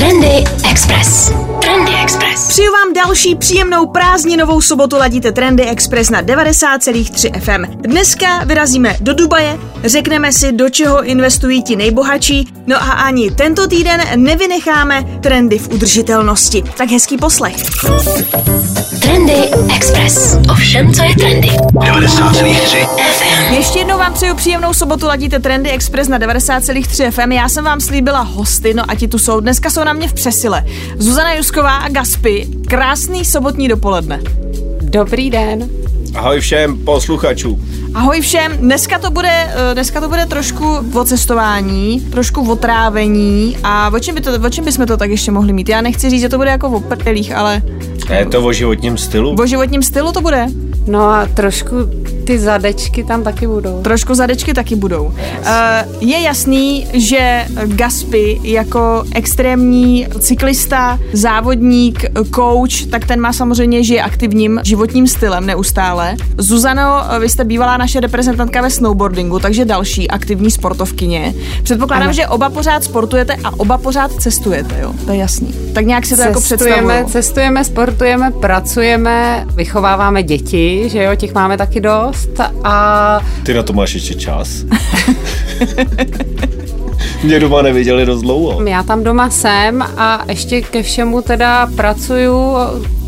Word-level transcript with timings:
Trendy 0.00 0.44
Express. 0.70 1.32
Trendy 1.60 1.92
Express. 2.02 2.48
Přeju 2.48 2.72
vám 2.72 2.92
další 2.92 3.34
příjemnou 3.34 3.86
prázdninovou 3.86 4.60
sobotu, 4.60 4.96
ladíte 4.96 5.32
Trendy 5.32 5.64
Express 5.64 6.10
na 6.10 6.22
90,3 6.22 7.40
FM. 7.40 7.82
Dneska 7.82 8.44
vyrazíme 8.44 8.96
do 9.00 9.14
Dubaje, 9.14 9.58
řekneme 9.84 10.32
si, 10.32 10.52
do 10.52 10.70
čeho 10.70 11.04
investují 11.04 11.62
ti 11.62 11.76
nejbohatší, 11.76 12.48
no 12.66 12.76
a 12.76 12.90
ani 12.90 13.30
tento 13.30 13.66
týden 13.66 14.00
nevynecháme 14.16 15.04
trendy 15.22 15.58
v 15.58 15.68
udržitelnosti. 15.68 16.62
Tak 16.76 16.90
hezký 16.90 17.16
poslech. 17.16 17.56
Trendy 19.02 19.34
Express. 19.76 20.36
Ovšem, 20.50 20.94
co 20.94 21.02
je 21.02 21.14
trendy. 21.14 21.48
90,3 21.48 22.86
FM. 22.86 23.54
Ještě 23.54 23.78
jednou 23.78 23.98
vám 23.98 24.12
přeju 24.12 24.34
příjemnou 24.34 24.74
sobotu, 24.74 25.06
ladíte 25.06 25.38
Trendy 25.38 25.70
Express 25.70 26.08
na 26.08 26.18
90,3 26.18 27.10
FM. 27.10 27.32
Já 27.32 27.48
jsem 27.48 27.64
vám 27.64 27.80
slíbila 27.80 28.20
hosty, 28.20 28.74
no 28.74 28.82
a 28.88 28.94
ti 28.94 29.08
tu 29.08 29.18
jsou. 29.18 29.40
Dneska 29.40 29.70
jsou 29.70 29.84
na 29.90 29.94
mě 29.94 30.08
v 30.08 30.12
přesile. 30.12 30.64
Zuzana 30.98 31.32
Jusková 31.34 31.76
a 31.76 31.88
Gaspy. 31.88 32.46
Krásný 32.68 33.24
sobotní 33.24 33.68
dopoledne. 33.68 34.20
Dobrý 34.82 35.30
den. 35.30 35.68
Ahoj 36.14 36.40
všem 36.40 36.78
posluchačům. 36.78 37.68
Ahoj 37.94 38.20
všem, 38.20 38.52
dneska 38.56 38.98
to 38.98 39.10
bude, 39.10 39.28
eh, 39.30 39.74
dneska 39.74 40.00
to 40.00 40.08
bude 40.08 40.26
trošku 40.26 40.76
o 40.94 41.04
cestování, 41.04 42.00
trošku 42.00 42.50
o 42.52 42.56
trávení 42.56 43.56
a 43.64 43.90
o 43.94 43.98
čem, 43.98 44.14
by 44.14 44.20
to, 44.20 44.30
o 44.46 44.50
čem 44.50 44.64
bychom 44.64 44.86
to 44.86 44.96
tak 44.96 45.10
ještě 45.10 45.30
mohli 45.30 45.52
mít? 45.52 45.68
Já 45.68 45.80
nechci 45.80 46.10
říct, 46.10 46.20
že 46.20 46.28
to 46.28 46.36
bude 46.36 46.50
jako 46.50 46.68
o 46.68 46.80
prdelích, 46.80 47.32
ale 47.34 47.62
Je 48.10 48.26
to 48.26 48.42
o 48.44 48.52
životním 48.52 48.98
stylu? 48.98 49.36
o 49.42 49.46
životním 49.46 49.82
stylu 49.82 50.12
to 50.12 50.20
bude. 50.20 50.46
No 50.86 51.00
a 51.10 51.26
trošku 51.34 51.76
ty 52.24 52.38
zadečky 52.38 53.04
tam 53.04 53.22
taky 53.22 53.46
budou. 53.46 53.82
Trošku 53.82 54.14
zadečky 54.14 54.54
taky 54.54 54.76
budou. 54.76 55.12
Eh, 55.44 55.84
Je 56.00 56.20
jasný, 56.20 56.86
že 56.92 57.46
Gaspy 57.66 58.40
jako 58.42 59.04
extrémní 59.14 60.06
cyklista, 60.18 60.98
závodník, 61.12 62.04
coach, 62.34 62.86
tak 62.90 63.04
ten 63.06 63.20
má 63.20 63.32
samozřejmě 63.32 63.84
žije 63.84 64.02
aktivním 64.02 64.60
životním 64.64 65.06
stylem 65.06 65.46
neustále. 65.46 66.14
Zuzano, 66.38 67.02
vy 67.20 67.28
jste 67.28 67.44
bývalá 67.44 67.76
naše 67.76 68.00
reprezentantka 68.00 68.62
ve 68.62 68.70
snowboardingu, 68.70 69.38
takže 69.38 69.64
další 69.64 70.10
aktivní 70.10 70.50
sportovkyně. 70.50 71.34
Předpokládám, 71.62 72.02
Ano. 72.04 72.12
že 72.12 72.26
oba 72.26 72.50
pořád 72.50 72.84
sportujete 72.84 73.36
a 73.44 73.50
oba 73.60 73.78
pořád 73.78 74.12
cestujete, 74.12 74.74
jo? 74.80 74.92
To 75.06 75.12
je 75.12 75.18
jasný. 75.18 75.54
Tak 75.74 75.86
nějak 75.86 76.06
si 76.06 76.16
to 76.16 76.22
jako 76.22 76.40
Cestujeme, 76.40 76.76
představuju. 76.82 77.08
cestujeme, 77.12 77.64
sportujeme, 77.64 78.30
pracujeme, 78.30 79.46
vychováváme 79.54 80.22
děti, 80.22 80.69
že 80.86 81.02
jo, 81.02 81.14
těch 81.14 81.34
máme 81.34 81.56
taky 81.56 81.80
dost 81.80 82.40
a 82.64 83.20
Ty 83.46 83.54
na 83.54 83.62
to 83.62 83.72
máš 83.72 83.94
ještě 83.94 84.14
čas. 84.14 84.64
Mě 87.22 87.40
doma 87.40 87.62
neviděli 87.62 88.06
dost 88.06 88.22
dlouho. 88.22 88.66
já 88.66 88.82
tam 88.82 89.04
doma 89.04 89.30
jsem 89.30 89.82
a 89.82 90.24
ještě 90.28 90.60
ke 90.60 90.82
všemu 90.82 91.22
teda 91.22 91.66
pracuju, 91.76 92.56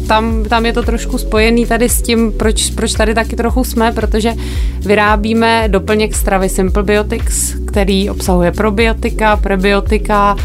tam, 0.08 0.44
tam 0.44 0.66
je 0.66 0.72
to 0.72 0.82
trošku 0.82 1.18
spojený 1.18 1.66
tady 1.66 1.88
s 1.88 2.02
tím, 2.02 2.32
proč, 2.32 2.70
proč 2.70 2.92
tady 2.92 3.14
taky 3.14 3.36
trochu 3.36 3.64
jsme, 3.64 3.92
protože 3.92 4.34
vyrábíme 4.80 5.64
doplněk 5.68 6.14
stravy 6.14 6.48
Simple 6.48 6.82
Biotics, 6.82 7.54
který 7.66 8.10
obsahuje 8.10 8.52
probiotika, 8.52 9.36
prebiotika 9.36 10.36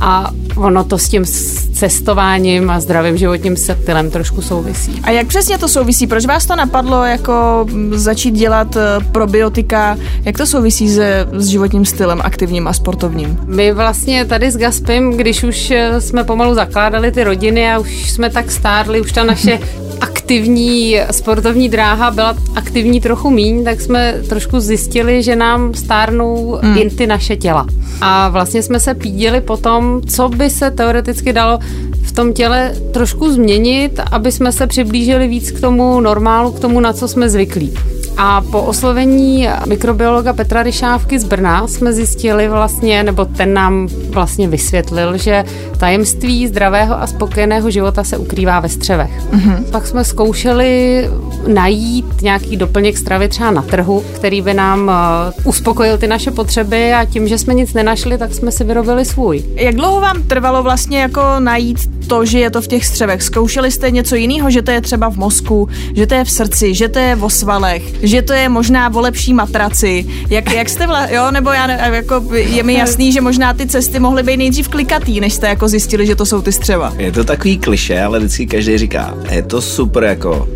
a 0.00 0.30
ono 0.56 0.84
to 0.84 0.98
s 0.98 1.08
tím 1.08 1.24
cestováním 1.72 2.70
a 2.70 2.80
zdravým 2.80 3.16
životním 3.16 3.56
stylem 3.56 4.10
trošku 4.10 4.42
souvisí. 4.42 5.00
A 5.02 5.10
jak 5.10 5.26
přesně 5.26 5.58
to 5.58 5.68
souvisí? 5.68 6.06
Proč 6.06 6.26
vás 6.26 6.46
to 6.46 6.56
napadlo 6.56 7.04
jako 7.04 7.66
mm, 7.70 7.98
začít 7.98 8.30
dělat 8.30 8.76
eh, 8.76 9.04
probiotika? 9.12 9.98
Jak 10.24 10.36
to 10.36 10.46
souvisí 10.46 10.88
se, 10.88 11.26
s 11.32 11.46
životním 11.46 11.84
stylem 11.84 12.20
aktivním 12.24 12.68
a 12.68 12.72
sportovním? 12.72 13.38
My 13.46 13.72
vlastně 13.72 14.24
tady 14.24 14.50
s 14.50 14.56
Gaspim, 14.56 15.12
když 15.12 15.44
už 15.44 15.70
eh, 15.70 16.00
jsme 16.00 16.24
pomalu 16.24 16.54
zakládali 16.54 17.12
ty 17.12 17.24
rodiny 17.24 17.72
a 17.72 17.78
už 17.78 18.10
jsme 18.10 18.30
tak 18.30 18.50
stárli, 18.50 19.00
už 19.00 19.12
ta 19.12 19.24
naše 19.24 19.58
aktivní 20.00 20.96
sportovní 21.10 21.68
dráha 21.68 22.10
byla 22.10 22.36
aktivní 22.54 23.00
trochu 23.00 23.30
míň, 23.30 23.64
tak 23.64 23.80
jsme 23.80 24.14
trošku 24.28 24.60
zjistili, 24.60 25.22
že 25.22 25.36
nám 25.36 25.74
stárnou 25.74 26.58
mm. 26.62 26.78
i 26.78 26.90
ty 26.90 27.06
naše 27.06 27.36
těla. 27.36 27.66
A 28.00 28.28
vlastně 28.28 28.62
jsme 28.62 28.80
se 28.80 28.94
pídili 28.94 29.40
po 29.40 29.56
tom, 29.56 30.00
co 30.06 30.28
by 30.28 30.50
se 30.50 30.70
teoreticky 30.70 31.32
dalo 31.32 31.58
v 32.02 32.12
tom 32.12 32.32
těle 32.32 32.74
trošku 32.92 33.32
změnit, 33.32 34.00
aby 34.12 34.32
jsme 34.32 34.52
se 34.52 34.66
přiblížili 34.66 35.28
víc 35.28 35.50
k 35.50 35.60
tomu 35.60 36.00
normálu, 36.00 36.52
k 36.52 36.60
tomu, 36.60 36.80
na 36.80 36.92
co 36.92 37.08
jsme 37.08 37.30
zvyklí. 37.30 37.74
A 38.20 38.40
po 38.40 38.62
oslovení 38.62 39.48
mikrobiologa 39.66 40.32
Petra 40.32 40.62
Ryšávky 40.62 41.18
z 41.18 41.24
Brna 41.24 41.66
jsme 41.66 41.92
zjistili 41.92 42.48
vlastně, 42.48 43.02
nebo 43.02 43.24
ten 43.24 43.54
nám 43.54 43.88
vlastně 44.10 44.48
vysvětlil, 44.48 45.16
že 45.18 45.44
tajemství 45.78 46.48
zdravého 46.48 47.02
a 47.02 47.06
spokojeného 47.06 47.70
života 47.70 48.04
se 48.04 48.16
ukrývá 48.16 48.60
ve 48.60 48.68
střevech. 48.68 49.10
Mm-hmm. 49.32 49.64
Pak 49.70 49.86
jsme 49.86 50.04
zkoušeli 50.04 51.10
najít 51.46 52.22
nějaký 52.22 52.56
doplněk 52.56 52.98
stravy 52.98 53.28
třeba 53.28 53.50
na 53.50 53.62
trhu, 53.62 54.04
který 54.14 54.42
by 54.42 54.54
nám 54.54 54.90
eh, 54.90 55.32
uspokojil 55.44 55.98
ty 55.98 56.06
naše 56.06 56.30
potřeby 56.30 56.92
a 56.92 57.04
tím, 57.04 57.28
že 57.28 57.38
jsme 57.38 57.54
nic 57.54 57.74
nenašli, 57.74 58.18
tak 58.18 58.34
jsme 58.34 58.52
si 58.52 58.64
vyrobili 58.64 59.04
svůj. 59.04 59.44
Jak 59.54 59.74
dlouho 59.74 60.00
vám 60.00 60.22
trvalo 60.22 60.62
vlastně 60.62 61.00
jako 61.00 61.22
najít 61.38 61.78
to, 62.06 62.24
že 62.24 62.38
je 62.38 62.50
to 62.50 62.62
v 62.62 62.66
těch 62.66 62.86
střevech? 62.86 63.22
Zkoušeli 63.22 63.70
jste 63.70 63.90
něco 63.90 64.14
jiného, 64.14 64.50
že 64.50 64.62
to 64.62 64.70
je 64.70 64.80
třeba 64.80 65.10
v 65.10 65.16
mozku, 65.16 65.68
že 65.94 66.06
to 66.06 66.14
je 66.14 66.24
v 66.24 66.30
srdci, 66.30 66.74
že 66.74 66.88
to 66.88 66.98
je 66.98 67.16
v 67.16 67.28
svalech, 67.28 68.04
že 68.08 68.22
to 68.22 68.32
je 68.32 68.48
možná 68.48 68.94
o 68.94 69.00
lepší 69.00 69.34
matraci? 69.34 70.06
Jak, 70.30 70.52
jak 70.52 70.68
jste 70.68 70.86
vla, 70.86 71.06
jo, 71.06 71.30
nebo 71.30 71.50
já 71.50 71.70
jako 71.70 72.24
je 72.32 72.62
mi 72.62 72.74
jasný, 72.74 73.12
že 73.12 73.20
možná 73.20 73.54
ty 73.54 73.66
cesty 73.66 73.98
mohly 73.98 74.22
být 74.22 74.36
nejdřív 74.36 74.68
klikatý, 74.68 75.20
než 75.20 75.32
jste 75.32 75.48
jako 75.48 75.68
zjistili, 75.68 76.06
že 76.06 76.16
to 76.16 76.26
jsou 76.26 76.42
ty 76.42 76.52
střeva. 76.52 76.94
Je 76.96 77.12
to 77.12 77.24
takový 77.24 77.58
kliše, 77.58 78.02
ale 78.02 78.18
vždycky 78.18 78.46
každý 78.46 78.78
říká, 78.78 79.14
je 79.30 79.42
to 79.42 79.62
super 79.62 80.04
jako 80.04 80.48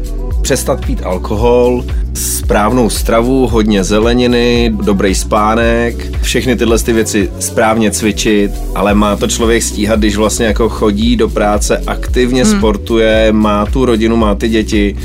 přestat 0.43 0.87
pít 0.87 1.03
alkohol, 1.05 1.85
správnou 2.15 2.91
stravu, 2.91 3.47
hodně 3.47 3.85
zeleniny, 3.85 4.75
dobrý 4.85 5.15
spánek, 5.15 6.23
všechny 6.23 6.57
tyhle 6.57 6.79
ty 6.79 6.93
věci 6.93 7.31
správně 7.39 7.91
cvičit, 7.91 8.51
ale 8.75 8.95
má 8.95 9.17
to 9.17 9.27
člověk 9.27 9.63
stíhat, 9.63 9.99
když 9.99 10.17
vlastně 10.17 10.47
jako 10.47 10.69
chodí 10.69 11.17
do 11.17 11.29
práce, 11.29 11.83
aktivně 11.87 12.45
hmm. 12.45 12.59
sportuje, 12.59 13.33
má 13.33 13.67
tu 13.67 13.85
rodinu, 13.85 14.17
má 14.17 14.35
ty 14.35 14.49
děti 14.49 14.97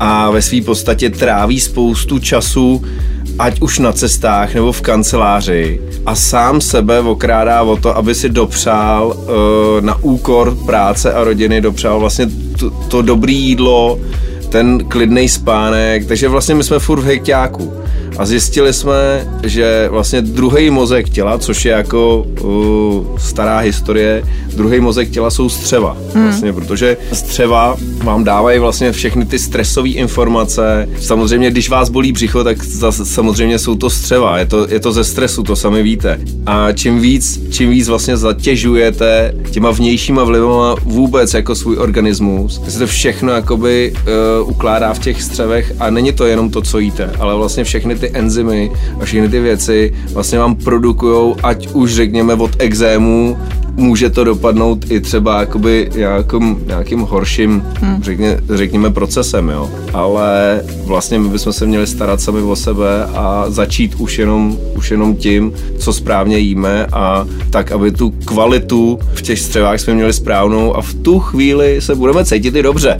a 0.00 0.30
ve 0.30 0.42
své 0.42 0.60
podstatě 0.60 1.10
tráví 1.10 1.60
spoustu 1.60 2.18
času 2.18 2.82
ať 3.38 3.60
už 3.60 3.78
na 3.78 3.92
cestách 3.92 4.54
nebo 4.54 4.72
v 4.72 4.80
kanceláři 4.80 5.80
a 6.06 6.14
sám 6.14 6.60
sebe 6.60 7.00
okrádá 7.00 7.62
o 7.62 7.76
to, 7.76 7.96
aby 7.96 8.14
si 8.14 8.28
dopřál 8.28 9.06
uh, 9.06 9.24
na 9.80 9.96
úkor 10.02 10.56
práce 10.66 11.12
a 11.12 11.24
rodiny, 11.24 11.60
dopřál 11.60 12.00
vlastně 12.00 12.26
to, 12.58 12.70
to 12.70 13.02
dobré 13.02 13.32
jídlo, 13.32 13.98
ten 14.46 14.84
klidný 14.88 15.28
spánek, 15.28 16.06
takže 16.06 16.28
vlastně 16.28 16.54
my 16.54 16.64
jsme 16.64 16.78
furt 16.78 17.00
v 17.00 17.04
hejťáku. 17.04 17.72
A 18.18 18.26
zjistili 18.26 18.72
jsme, 18.72 19.28
že 19.42 19.88
vlastně 19.90 20.22
druhý 20.22 20.70
mozek 20.70 21.08
těla, 21.08 21.38
což 21.38 21.64
je 21.64 21.72
jako 21.72 22.26
uh, 22.40 23.18
stará 23.18 23.58
historie, 23.58 24.22
druhý 24.56 24.80
mozek 24.80 25.10
těla 25.10 25.30
jsou 25.30 25.48
střeva. 25.48 25.96
Vlastně, 26.14 26.52
protože 26.52 26.96
střeva 27.12 27.76
vám 28.04 28.24
dávají 28.24 28.58
vlastně 28.58 28.92
všechny 28.92 29.24
ty 29.24 29.38
stresové 29.38 29.88
informace. 29.88 30.88
Samozřejmě, 31.00 31.50
když 31.50 31.68
vás 31.68 31.88
bolí 31.88 32.12
břicho, 32.12 32.44
tak 32.44 32.64
zase, 32.64 33.04
samozřejmě 33.04 33.58
jsou 33.58 33.74
to 33.74 33.90
střeva. 33.90 34.38
Je 34.38 34.46
to, 34.46 34.66
je 34.70 34.80
to 34.80 34.92
ze 34.92 35.04
stresu, 35.04 35.42
to 35.42 35.56
sami 35.56 35.82
víte. 35.82 36.20
A 36.46 36.72
čím 36.72 37.00
víc, 37.00 37.40
čím 37.50 37.70
víc 37.70 37.88
vlastně 37.88 38.16
zatěžujete 38.16 39.34
těma 39.50 39.70
vnějšíma 39.70 40.24
vlivama 40.24 40.74
vůbec 40.82 41.34
jako 41.34 41.54
svůj 41.54 41.76
organismus, 41.76 42.60
se 42.68 42.78
to 42.78 42.86
všechno 42.86 43.32
jakoby 43.32 43.92
uh, 44.40 44.50
ukládá 44.50 44.94
v 44.94 44.98
těch 44.98 45.22
střevech 45.22 45.72
a 45.80 45.90
není 45.90 46.12
to 46.12 46.26
jenom 46.26 46.50
to, 46.50 46.62
co 46.62 46.78
jíte, 46.78 47.10
ale 47.18 47.34
vlastně 47.34 47.64
všechny 47.64 47.94
ty 47.94 48.05
enzymy 48.10 48.70
a 49.00 49.04
všechny 49.04 49.28
ty 49.28 49.40
věci 49.40 49.92
vlastně 50.12 50.38
vám 50.38 50.54
produkují, 50.54 51.34
ať 51.42 51.68
už 51.72 51.94
řekněme 51.94 52.34
od 52.34 52.50
exému, 52.58 53.36
může 53.76 54.10
to 54.10 54.24
dopadnout 54.24 54.90
i 54.90 55.00
třeba 55.00 55.40
jakoby 55.40 55.90
nějakým, 55.96 56.58
nějakým 56.66 57.00
horším, 57.00 57.64
hmm. 57.80 58.02
řekně, 58.02 58.40
řekněme, 58.54 58.90
procesem, 58.90 59.48
jo. 59.48 59.70
Ale 59.92 60.62
vlastně 60.84 61.18
my 61.18 61.28
bychom 61.28 61.52
se 61.52 61.66
měli 61.66 61.86
starat 61.86 62.20
sami 62.20 62.40
o 62.40 62.56
sebe 62.56 63.04
a 63.04 63.44
začít 63.48 63.94
už 63.94 64.18
jenom, 64.18 64.58
už 64.76 64.90
jenom 64.90 65.16
tím, 65.16 65.52
co 65.78 65.92
správně 65.92 66.38
jíme 66.38 66.86
a 66.92 67.26
tak, 67.50 67.72
aby 67.72 67.90
tu 67.90 68.10
kvalitu 68.10 68.98
v 69.14 69.22
těch 69.22 69.38
střevách 69.38 69.80
jsme 69.80 69.94
měli 69.94 70.12
správnou 70.12 70.76
a 70.76 70.82
v 70.82 70.94
tu 70.94 71.18
chvíli 71.18 71.80
se 71.80 71.94
budeme 71.94 72.24
cítit 72.24 72.56
i 72.56 72.62
dobře. 72.62 72.98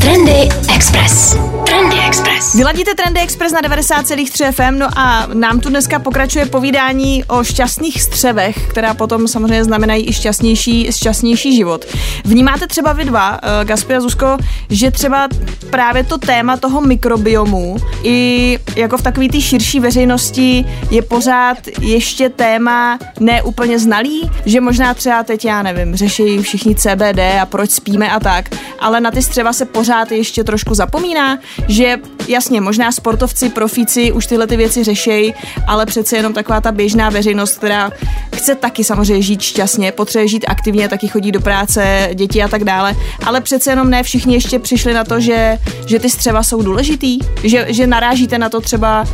Trendy 0.00 0.48
Express. 0.74 1.36
Trendy 1.64 1.96
Express. 2.06 2.29
Express. 2.40 2.54
Vyladíte 2.54 2.94
Trendy 2.94 3.20
Express 3.20 3.52
na 3.52 3.60
90,3 3.60 4.52
FM, 4.52 4.78
no 4.78 4.88
a 4.96 5.28
nám 5.34 5.60
tu 5.60 5.68
dneska 5.68 5.98
pokračuje 5.98 6.46
povídání 6.46 7.24
o 7.24 7.44
šťastných 7.44 8.02
střevech, 8.02 8.68
která 8.68 8.94
potom 8.94 9.28
samozřejmě 9.28 9.64
znamenají 9.64 10.08
i 10.08 10.12
šťastnější, 10.12 10.92
šťastnější 10.92 11.56
život. 11.56 11.84
Vnímáte 12.24 12.66
třeba 12.66 12.92
vy 12.92 13.04
dva, 13.04 13.30
uh, 13.32 13.64
Gaspi 13.64 13.96
a 13.96 14.00
Zuzko, 14.00 14.36
že 14.70 14.90
třeba 14.90 15.28
právě 15.70 16.04
to 16.04 16.18
téma 16.18 16.56
toho 16.56 16.80
mikrobiomu 16.80 17.76
i 18.02 18.58
jako 18.76 18.98
v 18.98 19.02
takové 19.02 19.28
té 19.28 19.40
širší 19.40 19.80
veřejnosti 19.80 20.64
je 20.90 21.02
pořád 21.02 21.58
ještě 21.80 22.28
téma 22.28 22.98
neúplně 23.20 23.78
znalý, 23.78 24.30
že 24.46 24.60
možná 24.60 24.94
třeba 24.94 25.22
teď, 25.22 25.44
já 25.44 25.62
nevím, 25.62 25.96
řeší 25.96 26.42
všichni 26.42 26.74
CBD 26.74 27.20
a 27.42 27.46
proč 27.46 27.70
spíme 27.70 28.10
a 28.10 28.20
tak, 28.20 28.48
ale 28.78 29.00
na 29.00 29.10
ty 29.10 29.22
střeva 29.22 29.52
se 29.52 29.64
pořád 29.64 30.12
ještě 30.12 30.44
trošku 30.44 30.74
zapomíná, 30.74 31.38
že 31.68 31.96
jasně, 32.30 32.60
možná 32.60 32.92
sportovci, 32.92 33.48
profíci 33.48 34.12
už 34.12 34.26
tyhle 34.26 34.46
ty 34.46 34.56
věci 34.56 34.84
řešejí, 34.84 35.34
ale 35.66 35.86
přece 35.86 36.16
jenom 36.16 36.32
taková 36.32 36.60
ta 36.60 36.72
běžná 36.72 37.10
veřejnost, 37.10 37.58
která 37.58 37.90
chce 38.36 38.54
taky 38.54 38.84
samozřejmě 38.84 39.22
žít 39.22 39.42
šťastně, 39.42 39.92
potřebuje 39.92 40.28
žít 40.28 40.44
aktivně, 40.48 40.88
taky 40.88 41.08
chodí 41.08 41.32
do 41.32 41.40
práce, 41.40 42.10
děti 42.14 42.42
a 42.42 42.48
tak 42.48 42.64
dále, 42.64 42.96
ale 43.26 43.40
přece 43.40 43.70
jenom 43.70 43.90
ne 43.90 44.02
všichni 44.02 44.34
ještě 44.34 44.58
přišli 44.58 44.94
na 44.94 45.04
to, 45.04 45.20
že, 45.20 45.58
že 45.86 45.98
ty 45.98 46.10
střeva 46.10 46.42
jsou 46.42 46.62
důležitý, 46.62 47.18
že, 47.42 47.66
že 47.68 47.86
narážíte 47.86 48.38
na 48.38 48.48
to 48.48 48.60
třeba 48.60 49.04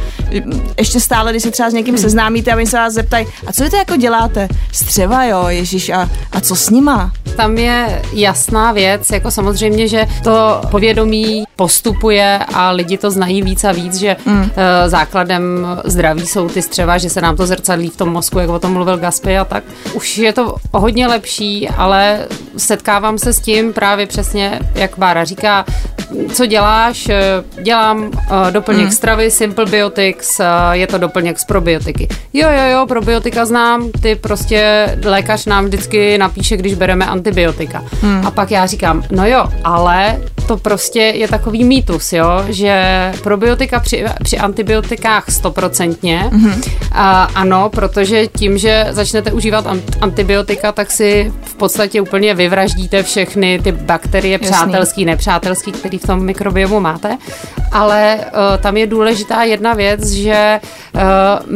ještě 0.78 1.00
stále, 1.00 1.30
když 1.30 1.42
se 1.42 1.50
třeba 1.50 1.70
s 1.70 1.74
někým 1.74 1.98
seznámíte 1.98 2.52
a 2.52 2.56
oni 2.56 2.66
se 2.66 2.76
vás 2.76 2.92
zeptají, 2.92 3.26
a 3.46 3.52
co 3.52 3.62
vy 3.64 3.70
to 3.70 3.76
jako 3.76 3.96
děláte? 3.96 4.48
Střeva, 4.72 5.24
jo, 5.24 5.44
ježíš, 5.48 5.88
a, 5.88 6.10
a 6.32 6.40
co 6.40 6.56
s 6.56 6.70
nima? 6.70 7.12
Tam 7.36 7.58
je 7.58 8.02
jasná 8.12 8.72
věc, 8.72 9.10
jako 9.10 9.30
samozřejmě, 9.30 9.88
že 9.88 10.06
to 10.24 10.60
povědomí 10.70 11.44
postupuje 11.56 12.38
a 12.54 12.70
lidi 12.70 12.98
to 12.98 13.05
znají 13.10 13.42
víc 13.42 13.64
a 13.64 13.72
víc, 13.72 13.96
že 13.96 14.16
mm. 14.26 14.50
základem 14.86 15.66
zdraví 15.84 16.26
jsou 16.26 16.48
ty 16.48 16.62
střeva, 16.62 16.98
že 16.98 17.10
se 17.10 17.20
nám 17.20 17.36
to 17.36 17.46
zrcadlí 17.46 17.88
v 17.88 17.96
tom 17.96 18.08
mozku, 18.08 18.38
jak 18.38 18.50
o 18.50 18.58
tom 18.58 18.72
mluvil 18.72 18.96
Gaspy 18.98 19.38
a 19.38 19.44
tak. 19.44 19.64
Už 19.94 20.18
je 20.18 20.32
to 20.32 20.56
hodně 20.72 21.06
lepší, 21.06 21.68
ale 21.68 22.26
setkávám 22.56 23.18
se 23.18 23.32
s 23.32 23.40
tím 23.40 23.72
právě 23.72 24.06
přesně, 24.06 24.60
jak 24.74 24.98
Bára 24.98 25.24
říká, 25.24 25.64
co 26.32 26.46
děláš? 26.46 27.08
Eh, 27.08 27.62
dělám 27.62 27.98
uh, 27.98 28.12
doplněk 28.50 28.84
mm. 28.84 28.92
stravy, 28.92 29.30
Simple 29.30 29.66
Biotics, 29.66 30.40
je 30.72 30.86
to 30.86 30.98
doplněk 30.98 31.38
z 31.38 31.44
probiotiky. 31.44 32.08
Jo, 32.32 32.48
jo, 32.50 32.62
jo, 32.72 32.86
probiotika 32.86 33.44
znám, 33.44 33.90
ty 34.02 34.14
prostě 34.14 34.86
lékař 35.04 35.46
nám 35.46 35.64
vždycky 35.64 36.18
napíše, 36.18 36.56
když 36.56 36.74
bereme 36.74 37.06
antibiotika. 37.06 37.84
Mm. 38.02 38.26
A 38.26 38.30
pak 38.30 38.50
já 38.50 38.66
říkám, 38.66 39.02
no 39.10 39.26
jo, 39.26 39.44
ale 39.64 40.20
to 40.46 40.56
prostě 40.56 41.00
je 41.00 41.28
takový 41.28 41.64
mýtus, 41.64 42.12
jo, 42.12 42.44
že 42.48 42.95
probiotika 43.22 43.80
při, 43.80 44.04
při 44.22 44.38
antibiotikách 44.38 45.30
stoprocentně, 45.30 46.30
mm-hmm. 46.32 46.72
a, 46.92 47.22
ano, 47.34 47.70
protože 47.70 48.26
tím, 48.26 48.58
že 48.58 48.86
začnete 48.90 49.32
užívat 49.32 49.66
antibiotika, 50.00 50.72
tak 50.72 50.90
si 50.90 51.32
v 51.42 51.54
podstatě 51.54 52.00
úplně 52.00 52.34
vyvraždíte 52.34 53.02
všechny 53.02 53.60
ty 53.64 53.72
bakterie 53.72 54.32
Jasný. 54.32 54.46
přátelský, 54.46 55.04
nepřátelský, 55.04 55.72
který 55.72 55.98
v 55.98 56.06
tom 56.06 56.24
mikrobiomu 56.24 56.80
máte, 56.80 57.18
ale 57.72 58.16
uh, 58.16 58.62
tam 58.62 58.76
je 58.76 58.86
důležitá 58.86 59.42
jedna 59.42 59.74
věc, 59.74 60.06
že 60.06 60.60
uh, 60.94 61.00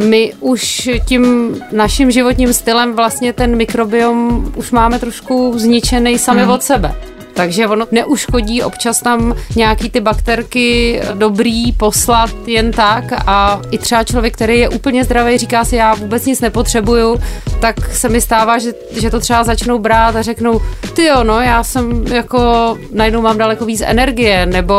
my 0.05 0.33
už 0.39 0.89
tím 1.07 1.55
naším 1.71 2.11
životním 2.11 2.53
stylem 2.53 2.95
vlastně 2.95 3.33
ten 3.33 3.55
mikrobiom 3.55 4.51
už 4.55 4.71
máme 4.71 4.99
trošku 4.99 5.53
zničený 5.59 6.19
sami 6.19 6.43
mm. 6.43 6.49
od 6.49 6.63
sebe. 6.63 6.95
Takže 7.33 7.67
ono 7.67 7.85
neuškodí 7.91 8.63
občas 8.63 8.99
tam 8.99 9.35
nějaký 9.55 9.89
ty 9.89 9.99
bakterky 9.99 11.01
dobrý 11.13 11.71
poslat 11.71 12.47
jen 12.47 12.71
tak 12.71 13.03
a 13.27 13.61
i 13.71 13.77
třeba 13.77 14.03
člověk, 14.03 14.33
který 14.33 14.59
je 14.59 14.69
úplně 14.69 15.03
zdravý, 15.03 15.37
říká 15.37 15.65
si, 15.65 15.75
já 15.75 15.93
vůbec 15.93 16.25
nic 16.25 16.41
nepotřebuju, 16.41 17.19
tak 17.59 17.95
se 17.95 18.09
mi 18.09 18.21
stává, 18.21 18.57
že, 18.57 18.73
že 18.91 19.09
to 19.09 19.19
třeba 19.19 19.43
začnou 19.43 19.79
brát 19.79 20.15
a 20.15 20.21
řeknou, 20.21 20.61
ty 20.93 21.05
jo, 21.05 21.23
no, 21.23 21.41
já 21.41 21.63
jsem 21.63 22.07
jako, 22.07 22.77
najednou 22.93 23.21
mám 23.21 23.37
daleko 23.37 23.65
víc 23.65 23.81
energie, 23.85 24.45
nebo 24.45 24.75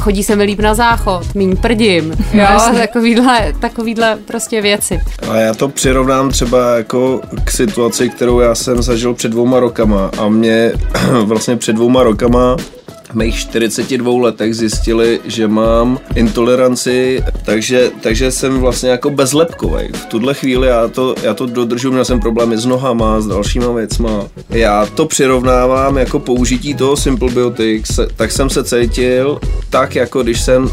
chodí 0.00 0.22
se 0.22 0.36
mi 0.36 0.44
líp 0.44 0.60
na 0.60 0.74
záchod, 0.74 1.34
míň 1.34 1.56
prdím, 1.56 2.14
jo, 2.32 2.46
takovýhle, 2.78 3.52
takovýhle 3.60 4.18
prostě 4.26 4.60
věci. 4.60 5.00
A 5.30 5.36
já 5.36 5.54
to 5.54 5.68
přirovnám 5.68 6.30
třeba 6.30 6.76
jako 6.76 7.20
k 7.44 7.50
situaci, 7.50 8.08
kterou 8.08 8.40
já 8.40 8.54
jsem 8.54 8.82
zažil 8.82 9.14
před 9.14 9.28
dvouma 9.28 9.60
rokama 9.60 10.10
a 10.18 10.28
mě 10.28 10.72
vlastně 11.24 11.56
před 11.56 11.75
dvouma 11.76 12.02
rokama 12.02 12.56
mých 13.16 13.34
42 13.34 14.22
letech 14.22 14.54
zjistili, 14.54 15.20
že 15.24 15.48
mám 15.48 15.98
intoleranci, 16.14 17.24
takže, 17.44 17.90
takže 18.00 18.30
jsem 18.30 18.60
vlastně 18.60 18.90
jako 18.90 19.10
bezlepkový. 19.10 19.88
V 19.92 20.06
tuhle 20.06 20.34
chvíli 20.34 20.68
já 20.68 20.88
to, 20.88 21.14
já 21.22 21.34
to 21.34 21.46
dodržu, 21.46 21.92
měl 21.92 22.04
jsem 22.04 22.20
problémy 22.20 22.58
s 22.58 22.66
nohama, 22.66 23.20
s 23.20 23.26
dalšíma 23.26 23.72
věcma. 23.72 24.24
Já 24.50 24.86
to 24.86 25.06
přirovnávám 25.06 25.98
jako 25.98 26.18
použití 26.18 26.74
toho 26.74 26.96
Simple 26.96 27.30
Biotics, 27.30 28.00
tak 28.16 28.32
jsem 28.32 28.50
se 28.50 28.64
cítil 28.64 29.40
tak, 29.70 29.94
jako 29.94 30.22
když 30.22 30.40
jsem 30.40 30.64
uh, 30.64 30.70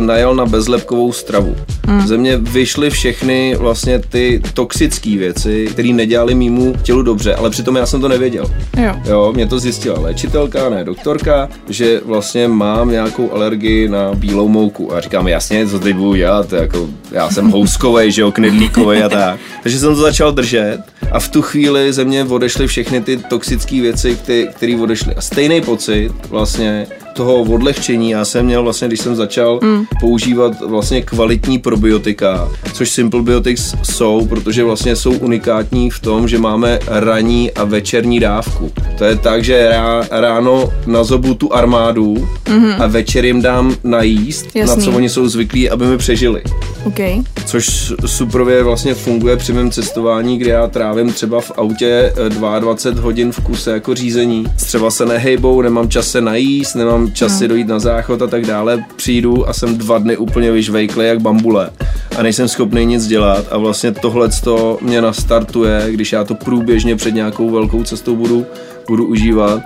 najel 0.00 0.34
na 0.34 0.46
bezlepkovou 0.46 1.12
stravu. 1.12 1.56
Mm. 1.86 2.06
Ze 2.06 2.16
mě 2.16 2.36
vyšly 2.36 2.90
všechny 2.90 3.56
vlastně 3.58 3.98
ty 3.98 4.42
toxické 4.54 5.10
věci, 5.10 5.68
které 5.72 5.88
nedělali 5.88 6.34
mýmu 6.34 6.74
tělu 6.82 7.02
dobře, 7.02 7.34
ale 7.34 7.50
přitom 7.50 7.76
já 7.76 7.86
jsem 7.86 8.00
to 8.00 8.08
nevěděl. 8.08 8.50
Jo. 8.76 8.94
jo 9.04 9.32
mě 9.34 9.46
to 9.46 9.58
zjistila 9.58 10.00
léčitelka, 10.00 10.68
ne 10.68 10.84
doktorka, 10.84 11.48
že 11.68 12.00
vlastně 12.04 12.48
mám 12.48 12.90
nějakou 12.90 13.32
alergii 13.32 13.88
na 13.88 14.14
bílou 14.14 14.48
mouku. 14.48 14.94
A 14.94 15.00
říkám, 15.00 15.28
jasně, 15.28 15.66
co 15.66 15.78
teď 15.78 15.96
budu 15.96 16.14
dělat, 16.14 16.52
jako, 16.52 16.88
já 17.10 17.30
jsem 17.30 17.50
houskovej, 17.50 18.12
že 18.12 18.22
jo, 18.22 18.32
knedlíkovej 18.32 19.04
a 19.04 19.08
tak. 19.08 19.40
Takže 19.62 19.78
jsem 19.78 19.94
to 19.94 20.00
začal 20.00 20.32
držet 20.32 20.78
a 21.12 21.20
v 21.20 21.28
tu 21.28 21.42
chvíli 21.42 21.92
ze 21.92 22.04
mě 22.04 22.24
odešly 22.24 22.66
všechny 22.66 23.00
ty 23.00 23.16
toxické 23.16 23.80
věci, 23.80 24.18
které 24.50 24.76
odešly. 24.82 25.14
A 25.14 25.20
stejný 25.20 25.60
pocit 25.60 26.12
vlastně 26.28 26.86
toho 27.14 27.42
odlehčení 27.42 28.10
já 28.10 28.24
jsem 28.24 28.46
měl 28.46 28.62
vlastně, 28.62 28.88
když 28.88 29.00
jsem 29.00 29.16
začal 29.16 29.60
mm. 29.62 29.84
používat 30.00 30.60
vlastně 30.60 31.02
kvalitní 31.02 31.58
probiotika, 31.58 32.48
což 32.72 32.90
Simple 32.90 33.22
Biotics 33.22 33.74
jsou, 33.82 34.26
protože 34.26 34.64
vlastně 34.64 34.96
jsou 34.96 35.12
unikátní 35.12 35.90
v 35.90 36.00
tom, 36.00 36.28
že 36.28 36.38
máme 36.38 36.78
ranní 36.86 37.50
a 37.50 37.64
večerní 37.64 38.20
dávku. 38.20 38.72
To 38.98 39.04
je 39.04 39.16
tak, 39.16 39.44
že 39.44 39.52
já 39.52 40.04
ráno 40.10 40.72
nazobu 40.86 41.34
tu 41.34 41.54
armádu 41.54 42.14
mm-hmm. 42.44 42.82
a 42.82 42.86
večer 42.86 43.24
jim 43.24 43.42
dám 43.42 43.76
najíst, 43.84 44.46
Jasný. 44.54 44.76
na 44.76 44.82
co 44.82 44.96
oni 44.96 45.08
jsou 45.08 45.28
zvyklí, 45.28 45.70
aby 45.70 45.86
mi 45.86 45.98
přežili. 45.98 46.42
Okay. 46.84 47.22
Což 47.46 47.92
suprově 48.06 48.62
vlastně 48.62 48.94
funguje 48.94 49.36
při 49.36 49.52
mém 49.52 49.70
cestování, 49.70 50.38
kdy 50.38 50.50
já 50.50 50.66
trávím 50.66 51.12
třeba 51.12 51.40
v 51.40 51.52
autě 51.56 52.12
22 52.28 53.02
hodin 53.02 53.32
v 53.32 53.40
kuse 53.40 53.70
jako 53.70 53.94
řízení. 53.94 54.44
Třeba 54.56 54.90
se 54.90 55.06
nehejbou, 55.06 55.62
nemám 55.62 55.88
čas 55.88 56.10
se 56.10 56.20
najíst, 56.20 56.76
nemám 56.76 57.03
čas 57.10 57.32
no. 57.32 57.38
si 57.38 57.48
dojít 57.48 57.68
na 57.68 57.78
záchod 57.78 58.22
a 58.22 58.26
tak 58.26 58.46
dále. 58.46 58.84
Přijdu 58.96 59.48
a 59.48 59.52
jsem 59.52 59.78
dva 59.78 59.98
dny 59.98 60.16
úplně 60.16 60.52
vyžvejklý 60.52 61.06
jak 61.06 61.20
bambule 61.20 61.70
a 62.18 62.22
nejsem 62.22 62.48
schopný 62.48 62.86
nic 62.86 63.06
dělat 63.06 63.46
a 63.50 63.58
vlastně 63.58 63.92
tohle 63.92 64.28
to 64.44 64.78
mě 64.82 65.00
nastartuje, 65.00 65.86
když 65.90 66.12
já 66.12 66.24
to 66.24 66.34
průběžně 66.34 66.96
před 66.96 67.14
nějakou 67.14 67.50
velkou 67.50 67.84
cestou 67.84 68.16
budu, 68.16 68.46
budu 68.88 69.06
užívat, 69.06 69.60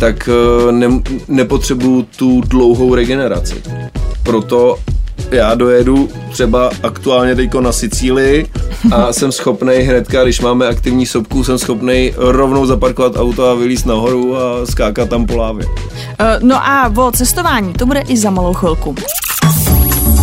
tak 0.00 0.28
eh, 0.28 0.72
ne, 0.72 0.88
nepotřebuju 1.28 2.02
tu 2.02 2.40
dlouhou 2.40 2.94
regeneraci. 2.94 3.62
Proto 4.22 4.78
já 5.30 5.54
dojedu 5.54 6.08
třeba 6.32 6.70
aktuálně 6.82 7.34
teďko 7.34 7.60
na 7.60 7.72
Sicílii 7.72 8.46
a 8.92 9.12
jsem 9.12 9.32
schopný 9.32 9.74
hnedka, 9.74 10.22
když 10.22 10.40
máme 10.40 10.68
aktivní 10.68 11.06
sopku, 11.06 11.44
jsem 11.44 11.58
schopný 11.58 12.12
rovnou 12.16 12.66
zaparkovat 12.66 13.16
auto 13.16 13.50
a 13.50 13.54
vylíst 13.54 13.86
nahoru 13.86 14.36
a 14.36 14.66
skákat 14.66 15.08
tam 15.08 15.26
po 15.26 15.36
lávě. 15.36 15.66
Uh, 15.66 15.72
no 16.40 16.56
a 16.56 16.92
o 16.96 17.12
cestování, 17.12 17.72
to 17.72 17.86
bude 17.86 18.00
i 18.00 18.16
za 18.16 18.30
malou 18.30 18.54
chvilku. 18.54 18.94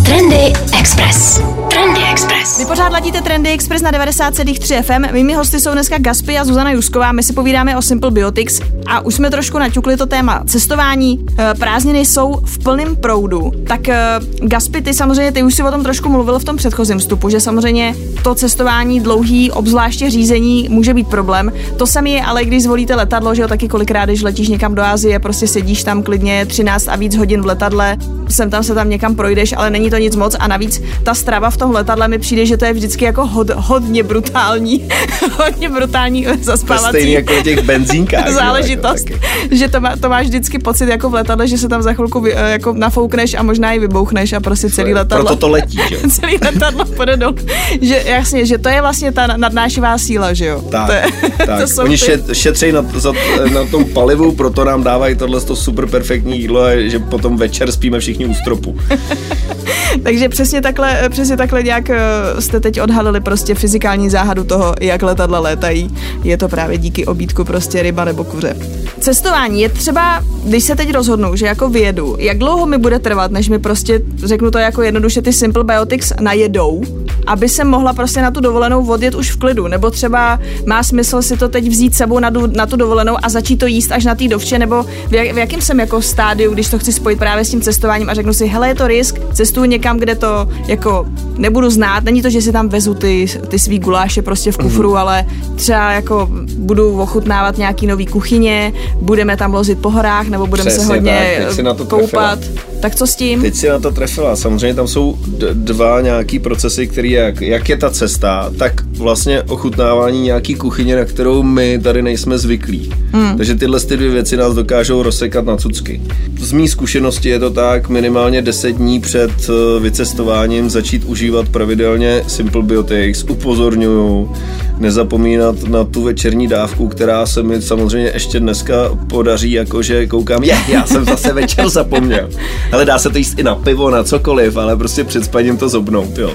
Trendy 0.06 0.54
Express. 0.80 1.42
Trendy 1.70 2.02
Express. 2.12 2.60
Vy 2.60 2.66
pořád 2.66 2.92
ladíte 2.92 3.22
Trendy 3.22 3.50
Express 3.50 3.82
na 3.82 3.92
90,3 3.92 4.82
FM. 4.82 5.14
Mými 5.14 5.34
hosty 5.34 5.60
jsou 5.60 5.72
dneska 5.72 5.98
Gaspy 5.98 6.38
a 6.38 6.46
Zuzana 6.46 6.72
Jusková. 6.72 7.12
My 7.12 7.24
si 7.24 7.34
povídáme 7.34 7.78
o 7.78 7.82
Simple 7.82 8.12
Biotics 8.12 8.60
a 8.88 9.00
už 9.00 9.16
jsme 9.16 9.30
trošku 9.30 9.60
naťukli 9.60 9.98
to 9.98 10.06
téma 10.06 10.44
cestování. 10.46 11.26
Eh, 11.38 11.54
prázdniny 11.60 12.06
jsou 12.06 12.42
v 12.46 12.64
plném 12.64 12.96
proudu. 12.96 13.52
Tak 13.68 13.90
eh, 13.90 14.20
Gaspy, 14.42 14.82
ty 14.82 14.94
samozřejmě, 14.94 15.32
ty 15.32 15.44
už 15.44 15.56
si 15.56 15.64
o 15.64 15.72
tom 15.72 15.84
trošku 15.84 16.10
mluvil 16.10 16.40
v 16.40 16.44
tom 16.44 16.58
předchozím 16.58 17.00
vstupu, 17.00 17.30
že 17.30 17.40
samozřejmě 17.40 17.96
to 18.24 18.36
cestování 18.36 19.00
dlouhý, 19.00 19.52
obzvláště 19.52 20.10
řízení, 20.10 20.68
může 20.70 20.94
být 20.94 21.08
problém. 21.08 21.52
To 21.78 21.88
samé 21.88 22.10
je 22.10 22.24
ale, 22.24 22.46
když 22.46 22.64
zvolíte 22.64 22.96
letadlo, 22.96 23.36
že 23.36 23.42
jo, 23.42 23.48
taky 23.48 23.68
kolikrát, 23.68 24.06
když 24.06 24.22
letíš 24.22 24.50
někam 24.50 24.76
do 24.76 24.82
Asie, 24.82 25.20
prostě 25.20 25.48
sedíš 25.48 25.84
tam 25.84 26.04
klidně 26.04 26.46
13 26.46 26.88
a 26.88 26.96
víc 26.96 27.18
hodin 27.18 27.42
v 27.42 27.46
letadle, 27.46 27.98
sem 28.30 28.50
tam 28.50 28.64
se 28.64 28.76
tam 28.76 28.90
někam 28.90 29.16
projdeš, 29.16 29.54
ale 29.58 29.70
není 29.70 29.90
to 29.92 29.98
nic 29.98 30.16
moc 30.16 30.36
a 30.40 30.48
navíc 30.48 30.82
ta 31.04 31.14
strava 31.14 31.50
v 31.50 31.58
tom 31.58 31.72
letadle 31.72 32.08
mi 32.08 32.20
přijde, 32.20 32.46
že 32.46 32.58
to 32.58 32.66
je 32.66 32.74
vždycky 32.74 33.06
jako 33.06 33.28
hod, 33.28 33.50
hodně 33.50 34.04
brutální, 34.04 34.88
hodně 35.38 35.70
brutální 35.70 36.28
zaspávací. 36.42 36.84
To 36.84 36.90
stejný 36.90 37.12
jako 37.12 37.34
těch 37.44 37.62
benzínkách. 37.62 38.30
záležitost, 38.30 39.08
že, 39.52 39.58
že 39.58 39.68
to, 39.68 39.80
má, 39.82 39.96
to 39.96 40.10
máš 40.10 40.28
vždycky 40.28 40.60
pocit 40.60 40.90
jako 40.90 41.10
v 41.10 41.14
letadle, 41.14 41.48
že 41.48 41.58
se 41.58 41.70
tam 41.70 41.82
za 41.82 41.94
chvilku 41.94 42.20
vy, 42.20 42.32
jako 42.32 42.74
nafoukneš 42.74 43.34
a 43.34 43.44
možná 43.44 43.72
i 43.72 43.80
vybouchneš 43.80 44.34
a 44.34 44.40
prostě 44.40 44.70
celý 44.70 44.94
letadlo. 44.94 45.26
Proto 45.26 45.40
to 45.40 45.48
letí, 45.48 45.80
že 45.90 45.98
celý 46.10 46.38
letadlo 46.42 46.86
půjde 46.86 47.18
dolů. 47.18 47.36
Že 47.82 48.04
jasně, 48.06 48.46
že 48.46 48.58
to 48.58 48.70
je 48.70 48.82
vlastně 48.82 49.12
ta 49.12 49.28
nadnášivá 49.28 49.98
síla, 49.98 50.34
že 50.34 50.46
jo? 50.46 50.62
Tak, 50.72 50.88
to 50.88 50.94
je, 50.94 51.04
tak. 51.46 51.76
to 51.76 51.84
Oni 51.84 51.98
ty... 51.98 52.36
šetří 52.36 52.72
na, 52.72 52.86
za, 52.94 53.14
na 53.54 53.66
tom 53.66 53.86
palivu, 53.86 54.32
proto 54.32 54.66
nám 54.66 54.84
dávají 54.84 55.16
tohle 55.16 55.42
super 55.54 55.88
perfektní 55.88 56.40
jídlo, 56.40 56.62
že 56.78 57.00
potom 57.00 57.38
večer 57.38 57.72
spíme 57.72 58.00
všichni 58.00 58.26
u 58.26 58.34
stropu. 58.34 58.78
Takže 60.04 60.30
přesně 60.30 60.62
takhle, 60.62 61.10
přesně 61.10 61.38
takhle 61.38 61.64
nějak 61.64 61.90
eh, 61.90 62.00
jste 62.40 62.60
teď 62.60 62.82
odhalili 62.82 63.22
prostě 63.22 63.56
fyzikální 63.56 64.10
záhadu 64.10 64.44
toho, 64.44 64.76
jak 64.82 65.02
letadla 65.02 65.40
létají. 65.40 65.90
Je 66.24 66.38
to 66.38 66.48
právě 66.48 66.78
díky 66.78 67.06
obídku 67.06 67.44
prostě 67.44 67.84
ryba 67.84 68.06
nebo 68.06 68.24
kuře. 68.24 68.56
Cestování 69.00 69.62
je 69.62 69.70
třeba, 69.70 70.24
když 70.44 70.64
se 70.64 70.76
teď 70.76 70.92
rozhodnu, 70.92 71.36
že 71.36 71.46
jako 71.46 71.70
vyjedu, 71.70 72.16
jak 72.20 72.38
dlouho 72.38 72.66
mi 72.66 72.78
bude 72.78 73.00
trvat, 73.00 73.32
než 73.32 73.50
mi 73.50 73.60
prostě, 73.60 74.02
řeknu 74.24 74.52
to 74.52 74.58
jako 74.58 74.82
jednoduše, 74.82 75.22
ty 75.22 75.34
Simple 75.34 75.64
Biotics 75.64 76.14
najedou, 76.20 76.82
aby 77.28 77.50
se 77.50 77.64
mohla 77.64 77.94
prostě 77.94 78.22
na 78.22 78.32
tu 78.32 78.42
dovolenou 78.42 78.88
odjet 78.88 79.16
už 79.16 79.32
v 79.32 79.38
klidu, 79.38 79.68
nebo 79.68 79.92
třeba 79.92 80.40
má 80.66 80.84
smysl 80.84 81.22
si 81.22 81.38
to 81.38 81.50
teď 81.50 81.68
vzít 81.68 81.96
sebou 81.96 82.20
na, 82.20 82.30
du, 82.30 82.48
na 82.48 82.66
tu 82.66 82.76
dovolenou 82.76 83.18
a 83.22 83.30
začít 83.30 83.58
to 83.58 83.66
jíst 83.66 83.92
až 83.92 84.06
na 84.06 84.16
té 84.16 84.28
dovče, 84.28 84.60
nebo 84.60 84.84
v, 84.84 85.14
jak, 85.14 85.36
v 85.36 85.38
jakém 85.38 85.62
jsem 85.62 85.80
jako 85.80 86.02
stádiu, 86.02 86.54
když 86.54 86.70
to 86.70 86.80
chci 86.80 86.94
spojit 86.94 87.20
právě 87.20 87.46
s 87.46 87.50
tím 87.50 87.62
cestováním 87.62 88.10
a 88.10 88.14
řeknu 88.14 88.34
si, 88.34 88.48
hele, 88.48 88.68
je 88.68 88.76
to 88.76 88.88
risk, 88.88 89.20
cestuju 89.34 89.66
někam, 89.72 89.98
kde 89.98 90.16
to 90.16 90.50
jako 90.68 91.06
nebudu 91.38 91.70
znát, 91.70 92.04
není 92.04 92.22
to, 92.22 92.30
že 92.30 92.42
si 92.42 92.52
tam 92.52 92.70
vezu 92.70 92.94
ty, 92.94 93.26
ty 93.48 93.60
svý 93.60 93.80
guláše 93.80 94.22
prostě 94.22 94.52
v 94.52 94.58
kufru, 94.58 94.92
mm. 94.92 94.98
ale 94.98 95.26
třeba 95.56 95.92
jako 95.92 96.28
budu 96.58 97.02
ochutnávat 97.02 97.58
nějaký 97.58 97.88
nový 97.88 98.06
kuchyně, 98.06 98.74
budeme 99.02 99.38
tam 99.38 99.54
lozit 99.54 99.82
po 99.82 99.90
horách, 99.90 100.28
nebo 100.28 100.48
budeme 100.48 100.70
Přesně 100.70 100.88
se 100.88 100.94
hodně 100.94 101.46
tak, 101.56 101.60
na 101.60 101.74
to 101.74 101.86
koupat. 101.86 102.40
Tak 102.82 102.96
co 102.96 103.08
s 103.08 103.16
tím? 103.16 103.42
Teď 103.42 103.56
si 103.56 103.70
na 103.70 103.80
to 103.80 103.92
trefila. 103.92 104.36
Samozřejmě 104.36 104.74
tam 104.74 104.88
jsou 104.88 105.18
dva 105.54 106.02
nějaký 106.02 106.40
procesy, 106.40 106.88
které 106.88 107.08
jak, 107.08 107.42
jak 107.42 107.70
je 107.70 107.78
ta 107.78 107.90
cesta, 107.90 108.54
tak 108.58 108.82
vlastně 108.98 109.42
ochutnávání 109.42 110.22
nějaký 110.22 110.56
kuchyně, 110.56 110.96
na 110.96 111.06
kterou 111.06 111.44
my 111.44 111.80
tady 111.84 112.02
nejsme 112.02 112.38
zvyklí. 112.38 112.94
Hmm. 113.12 113.38
Takže 113.38 113.56
tyhle 113.56 113.80
ty 113.80 113.98
dvě 113.98 114.10
věci 114.10 114.38
nás 114.38 114.56
dokážou 114.56 115.04
rozsekat 115.04 115.46
na 115.46 115.58
cucky. 115.58 116.02
Z 116.40 116.52
mý 116.52 116.68
zkušenosti 116.68 117.30
je 117.30 117.40
to 117.40 117.50
tak 117.50 117.90
minimálně 117.90 118.42
10 118.42 118.72
dní 118.72 119.00
před 119.00 119.32
eh, 119.50 119.80
vycestováním 119.80 120.70
začít 120.70 121.04
užívat 121.06 121.50
pravidelně 121.50 122.24
Simple 122.28 122.64
Biotics. 122.64 123.24
Upozorňuju, 123.30 124.32
nezapomínat 124.80 125.64
na 125.64 125.84
tu 125.84 126.04
večerní 126.04 126.48
dávku, 126.48 126.88
která 126.88 127.26
se 127.26 127.44
mi 127.44 127.62
samozřejmě 127.62 128.12
ještě 128.14 128.40
dneska 128.40 128.76
podaří, 129.10 129.52
jakože 129.52 130.08
koukám, 130.08 130.44
je, 130.44 130.58
já 130.68 130.86
jsem 130.86 131.06
zase 131.06 131.34
večer 131.34 131.70
zapomněl. 131.70 132.30
Ale 132.72 132.86
dá 132.86 133.00
se 133.00 133.10
to 133.10 133.18
jíst 133.18 133.40
i 133.40 133.44
na 133.44 133.56
pivo, 133.56 133.90
na 133.90 134.04
cokoliv, 134.04 134.58
ale 134.58 134.76
prostě 134.76 135.04
před 135.04 135.26
spaním 135.26 135.58
to 135.58 135.70
zobnout, 135.70 136.18
jo. 136.18 136.32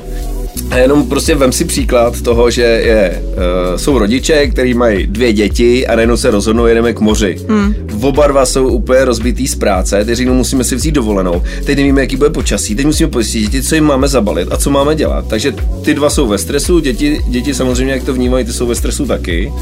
A 0.70 0.78
jenom 0.78 1.08
prostě 1.08 1.34
vem 1.34 1.52
si 1.52 1.64
příklad 1.64 2.20
toho, 2.20 2.50
že 2.50 2.62
je, 2.62 3.22
uh, 3.26 3.76
jsou 3.76 3.98
rodiče, 3.98 4.46
kteří 4.46 4.74
mají 4.74 5.06
dvě 5.06 5.32
děti 5.32 5.86
a 5.86 5.96
najednou 5.96 6.16
se 6.16 6.30
rozhodnou, 6.30 6.66
jedeme 6.66 6.92
k 6.92 7.00
moři. 7.00 7.36
Hmm. 7.48 7.74
Oba 8.00 8.26
dva 8.26 8.46
jsou 8.46 8.68
úplně 8.68 9.04
rozbitý 9.04 9.48
z 9.48 9.54
práce, 9.54 10.04
teď 10.04 10.16
řeknou, 10.16 10.34
musíme 10.34 10.64
si 10.64 10.76
vzít 10.76 10.92
dovolenou. 10.92 11.42
Teď 11.64 11.76
nevíme, 11.76 12.00
jaký 12.00 12.16
bude 12.16 12.30
počasí, 12.30 12.74
teď 12.74 12.86
musíme 12.86 13.10
pojistit 13.10 13.40
děti, 13.42 13.62
co 13.62 13.74
jim 13.74 13.84
máme 13.84 14.08
zabalit 14.08 14.48
a 14.50 14.56
co 14.56 14.70
máme 14.70 14.94
dělat. 14.94 15.24
Takže 15.28 15.54
ty 15.82 15.94
dva 15.94 16.10
jsou 16.10 16.26
ve 16.26 16.38
stresu, 16.38 16.80
děti, 16.80 17.20
děti 17.28 17.54
samozřejmě, 17.54 17.92
jak 17.92 18.04
to 18.04 18.14
vnímají, 18.14 18.44
ty 18.44 18.52
jsou 18.52 18.66
ve 18.66 18.74
stresu 18.74 19.06
taky 19.06 19.52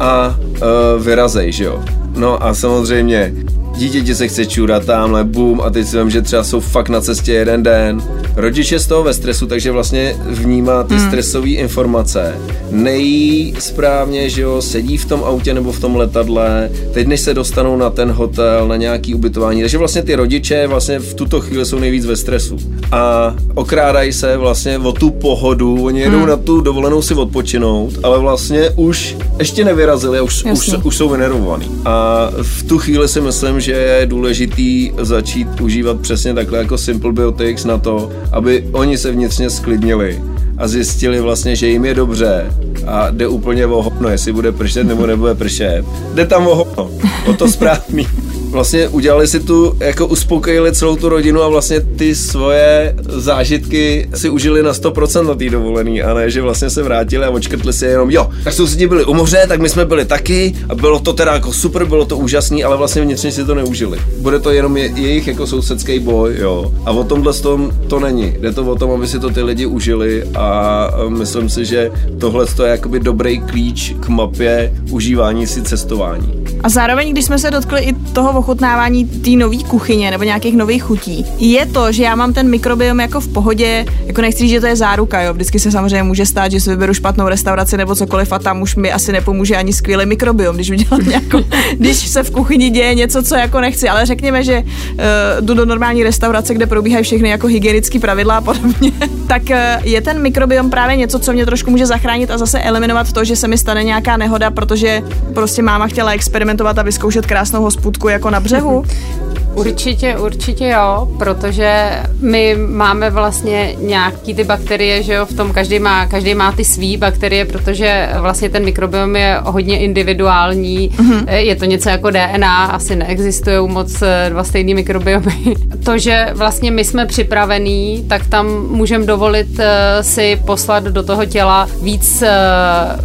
a 0.00 0.38
uh, 0.40 1.04
vyrazej, 1.04 1.52
že 1.52 1.64
jo. 1.64 1.82
No 2.16 2.44
a 2.44 2.54
samozřejmě 2.54 3.32
dítěti 3.78 4.14
se 4.14 4.28
chce 4.28 4.46
čůrat 4.46 4.84
tamhle, 4.84 5.24
boom, 5.24 5.60
a 5.60 5.70
teď 5.70 5.86
si 5.86 5.98
vím, 5.98 6.10
že 6.10 6.22
třeba 6.22 6.44
jsou 6.44 6.60
fakt 6.60 6.88
na 6.88 7.00
cestě 7.00 7.32
jeden 7.32 7.62
den. 7.62 8.02
Rodič 8.36 8.72
je 8.72 8.78
z 8.78 8.86
toho 8.86 9.02
ve 9.02 9.14
stresu, 9.14 9.46
takže 9.46 9.70
vlastně 9.70 10.16
vnímá 10.26 10.82
ty 10.84 10.94
hmm. 10.94 11.08
stresové 11.08 11.48
informace. 11.48 12.34
Nejí 12.70 13.54
správně, 13.58 14.30
že 14.30 14.42
jo, 14.42 14.62
sedí 14.62 14.96
v 14.96 15.04
tom 15.04 15.24
autě 15.24 15.54
nebo 15.54 15.72
v 15.72 15.80
tom 15.80 15.96
letadle, 15.96 16.70
teď 16.92 17.06
než 17.06 17.20
se 17.20 17.34
dostanou 17.34 17.76
na 17.76 17.90
ten 17.90 18.10
hotel, 18.10 18.68
na 18.68 18.76
nějaký 18.76 19.14
ubytování. 19.14 19.60
Takže 19.60 19.78
vlastně 19.78 20.02
ty 20.02 20.14
rodiče 20.14 20.66
vlastně 20.66 20.98
v 20.98 21.14
tuto 21.14 21.40
chvíli 21.40 21.66
jsou 21.66 21.78
nejvíc 21.78 22.06
ve 22.06 22.16
stresu. 22.16 22.56
A 22.92 23.34
okrádají 23.54 24.12
se 24.12 24.36
vlastně 24.36 24.78
o 24.78 24.92
tu 24.92 25.10
pohodu, 25.10 25.84
oni 25.84 26.00
jedou 26.00 26.18
hmm. 26.18 26.28
na 26.28 26.36
tu 26.36 26.60
dovolenou 26.60 27.02
si 27.02 27.14
odpočinout, 27.14 27.98
ale 28.02 28.18
vlastně 28.18 28.70
už 28.76 29.16
ještě 29.38 29.64
nevyrazili 29.64 30.18
a 30.18 30.22
už, 30.22 30.44
už, 30.44 30.70
už 30.82 30.96
jsou 30.96 31.08
vynervovaný. 31.08 31.66
A 31.84 32.28
v 32.42 32.62
tu 32.62 32.78
chvíli 32.78 33.08
si 33.08 33.20
myslím, 33.20 33.60
že 33.60 33.67
že 33.68 33.74
je 33.74 34.06
důležitý 34.06 34.92
začít 34.98 35.60
užívat 35.60 36.00
přesně 36.00 36.34
takhle 36.34 36.58
jako 36.58 36.78
Simple 36.78 37.12
Biotics 37.12 37.64
na 37.64 37.78
to, 37.78 38.10
aby 38.32 38.64
oni 38.72 38.98
se 38.98 39.12
vnitřně 39.12 39.50
sklidnili 39.50 40.22
a 40.58 40.68
zjistili 40.68 41.20
vlastně, 41.20 41.56
že 41.56 41.68
jim 41.68 41.84
je 41.84 41.94
dobře 41.94 42.46
a 42.86 43.10
jde 43.10 43.28
úplně 43.28 43.66
o 43.66 43.82
hovno, 43.82 44.08
jestli 44.08 44.32
bude 44.32 44.52
pršet 44.52 44.84
nebo 44.84 45.06
nebude 45.06 45.34
pršet. 45.34 45.84
Jde 46.14 46.26
tam 46.26 46.46
o 46.46 46.54
hovno, 46.54 46.90
o 47.26 47.32
to 47.32 47.48
správný 47.48 48.06
vlastně 48.48 48.88
udělali 48.88 49.28
si 49.28 49.40
tu, 49.40 49.74
jako 49.80 50.06
uspokojili 50.06 50.72
celou 50.72 50.96
tu 50.96 51.08
rodinu 51.08 51.42
a 51.42 51.48
vlastně 51.48 51.80
ty 51.80 52.14
svoje 52.14 52.94
zážitky 53.08 54.08
si 54.14 54.30
užili 54.30 54.62
na 54.62 54.72
100% 54.72 55.26
na 55.26 55.34
té 55.34 55.50
dovolený 55.50 56.02
a 56.02 56.14
ne, 56.14 56.30
že 56.30 56.42
vlastně 56.42 56.70
se 56.70 56.82
vrátili 56.82 57.24
a 57.24 57.30
očkrtli 57.30 57.72
si 57.72 57.86
jenom, 57.86 58.10
jo, 58.10 58.30
tak 58.44 58.52
sousedí 58.52 58.86
byli 58.86 59.04
u 59.04 59.14
moře, 59.14 59.44
tak 59.48 59.60
my 59.60 59.68
jsme 59.68 59.84
byli 59.84 60.04
taky 60.04 60.54
a 60.68 60.74
bylo 60.74 60.98
to 61.00 61.12
teda 61.12 61.32
jako 61.32 61.52
super, 61.52 61.84
bylo 61.84 62.04
to 62.04 62.16
úžasný, 62.16 62.64
ale 62.64 62.76
vlastně 62.76 63.02
vnitřně 63.02 63.32
si 63.32 63.44
to 63.44 63.54
neužili. 63.54 63.98
Bude 64.18 64.38
to 64.38 64.50
jenom 64.50 64.76
je, 64.76 64.92
jejich 64.94 65.26
jako 65.28 65.46
sousedský 65.46 65.98
boj, 65.98 66.34
jo. 66.38 66.72
A 66.84 66.90
o 66.90 67.04
tomhle 67.04 67.32
tom 67.32 67.70
to 67.88 68.00
není. 68.00 68.34
Jde 68.40 68.52
to 68.52 68.64
o 68.64 68.74
tom, 68.74 68.90
aby 68.90 69.06
si 69.06 69.18
to 69.18 69.30
ty 69.30 69.42
lidi 69.42 69.66
užili 69.66 70.24
a 70.34 70.90
myslím 71.08 71.48
si, 71.48 71.64
že 71.64 71.90
tohle 72.20 72.46
je 72.64 72.68
jakoby 72.68 73.00
dobrý 73.00 73.40
klíč 73.40 73.94
k 74.00 74.08
mapě 74.08 74.74
užívání 74.90 75.46
si 75.46 75.62
cestování. 75.62 76.44
A 76.62 76.68
zároveň, 76.68 77.12
když 77.12 77.24
jsme 77.24 77.38
se 77.38 77.50
dotkli 77.50 77.80
i 77.80 77.92
toho 77.92 78.32
ochutnávání 78.38 79.04
té 79.04 79.30
nové 79.30 79.56
kuchyně 79.56 80.10
nebo 80.10 80.24
nějakých 80.24 80.56
nových 80.56 80.82
chutí, 80.82 81.24
je 81.38 81.66
to, 81.66 81.92
že 81.92 82.02
já 82.02 82.14
mám 82.14 82.32
ten 82.32 82.50
mikrobiom 82.50 83.00
jako 83.00 83.20
v 83.20 83.28
pohodě, 83.28 83.86
jako 84.06 84.20
nechci 84.20 84.38
říct, 84.38 84.50
že 84.50 84.60
to 84.60 84.66
je 84.66 84.76
záruka, 84.76 85.22
jo. 85.22 85.32
Vždycky 85.34 85.58
se 85.58 85.70
samozřejmě 85.70 86.02
může 86.02 86.26
stát, 86.26 86.52
že 86.52 86.60
si 86.60 86.70
vyberu 86.70 86.94
špatnou 86.94 87.28
restauraci 87.28 87.76
nebo 87.76 87.94
cokoliv 87.94 88.32
a 88.32 88.38
tam 88.38 88.62
už 88.62 88.76
mi 88.76 88.92
asi 88.92 89.12
nepomůže 89.12 89.56
ani 89.56 89.72
skvělý 89.72 90.06
mikrobiom, 90.06 90.54
když 90.54 90.70
udělám 90.70 91.00
nějakou, 91.08 91.38
když 91.72 91.96
se 91.96 92.22
v 92.22 92.30
kuchyni 92.30 92.70
děje 92.70 92.94
něco, 92.94 93.22
co 93.22 93.34
jako 93.34 93.60
nechci, 93.60 93.88
ale 93.88 94.06
řekněme, 94.06 94.44
že 94.44 94.62
uh, 94.62 95.04
jdu 95.40 95.54
do 95.54 95.64
normální 95.64 96.02
restaurace, 96.02 96.54
kde 96.54 96.66
probíhají 96.66 97.04
všechny 97.04 97.28
jako 97.28 97.46
hygienické 97.46 97.98
pravidla 97.98 98.36
a 98.36 98.40
podobně, 98.40 98.92
tak 99.26 99.42
uh, 99.50 99.86
je 99.86 100.00
ten 100.00 100.22
mikrobiom 100.22 100.70
právě 100.70 100.96
něco, 100.96 101.18
co 101.18 101.32
mě 101.32 101.46
trošku 101.46 101.70
může 101.70 101.86
zachránit 101.86 102.30
a 102.30 102.38
zase 102.38 102.60
eliminovat 102.60 103.12
to, 103.12 103.24
že 103.24 103.36
se 103.36 103.48
mi 103.48 103.58
stane 103.58 103.84
nějaká 103.84 104.16
nehoda, 104.16 104.50
protože 104.50 105.02
prostě 105.34 105.62
máma 105.62 105.86
chtěla 105.86 106.12
experimentovat 106.12 106.78
a 106.78 106.82
vyzkoušet 106.82 107.26
krásnou 107.26 107.62
hospůdku 107.62 108.08
jako 108.08 108.27
na 108.30 108.40
břehu? 108.40 108.84
Určitě, 109.58 110.16
určitě 110.16 110.68
jo, 110.68 111.08
protože 111.18 111.90
my 112.20 112.56
máme 112.68 113.10
vlastně 113.10 113.74
nějaký 113.78 114.34
ty 114.34 114.44
bakterie, 114.44 115.02
že 115.02 115.14
jo, 115.14 115.26
v 115.26 115.32
tom 115.32 115.52
každý 115.52 115.78
má, 115.78 116.06
každý 116.06 116.34
má 116.34 116.52
ty 116.52 116.64
svý 116.64 116.96
bakterie, 116.96 117.44
protože 117.44 118.08
vlastně 118.20 118.48
ten 118.48 118.64
mikrobiom 118.64 119.16
je 119.16 119.40
hodně 119.44 119.78
individuální, 119.78 120.90
mm-hmm. 120.90 121.32
je 121.32 121.56
to 121.56 121.64
něco 121.64 121.88
jako 121.88 122.10
DNA, 122.10 122.64
asi 122.64 122.96
neexistují 122.96 123.68
moc 123.68 124.02
eh, 124.02 124.30
dva 124.30 124.44
stejný 124.44 124.74
mikrobiomy. 124.74 125.34
To, 125.84 125.98
že 125.98 126.28
vlastně 126.34 126.70
my 126.70 126.84
jsme 126.84 127.06
připravení, 127.06 128.04
tak 128.08 128.26
tam 128.26 128.66
můžeme 128.66 129.06
dovolit 129.06 129.60
eh, 129.60 130.02
si 130.02 130.40
poslat 130.46 130.84
do 130.84 131.02
toho 131.02 131.24
těla 131.24 131.68
víc 131.82 132.22
eh, 132.22 132.30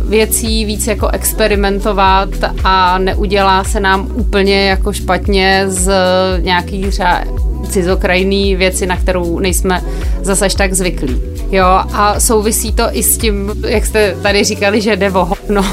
věcí, 0.10 0.65
víc 0.65 0.88
jako 0.88 1.07
experimentovat 1.07 2.29
a 2.63 2.98
neudělá 2.98 3.63
se 3.63 3.79
nám 3.79 4.07
úplně 4.13 4.67
jako 4.67 4.93
špatně 4.93 5.63
z 5.67 5.93
nějaký 6.43 6.88
třeba 6.88 7.23
cizokrajný 7.69 8.55
věci, 8.55 8.85
na 8.85 8.97
kterou 8.97 9.39
nejsme 9.39 9.83
zase 10.21 10.45
až 10.45 10.55
tak 10.55 10.73
zvyklí. 10.73 11.21
Jo, 11.51 11.65
a 11.93 12.19
souvisí 12.19 12.73
to 12.73 12.83
i 12.91 13.03
s 13.03 13.17
tím, 13.17 13.51
jak 13.67 13.85
jste 13.85 14.15
tady 14.21 14.43
říkali, 14.43 14.81
že 14.81 14.95
jde 14.95 15.12
o 15.12 15.31
no. 15.50 15.65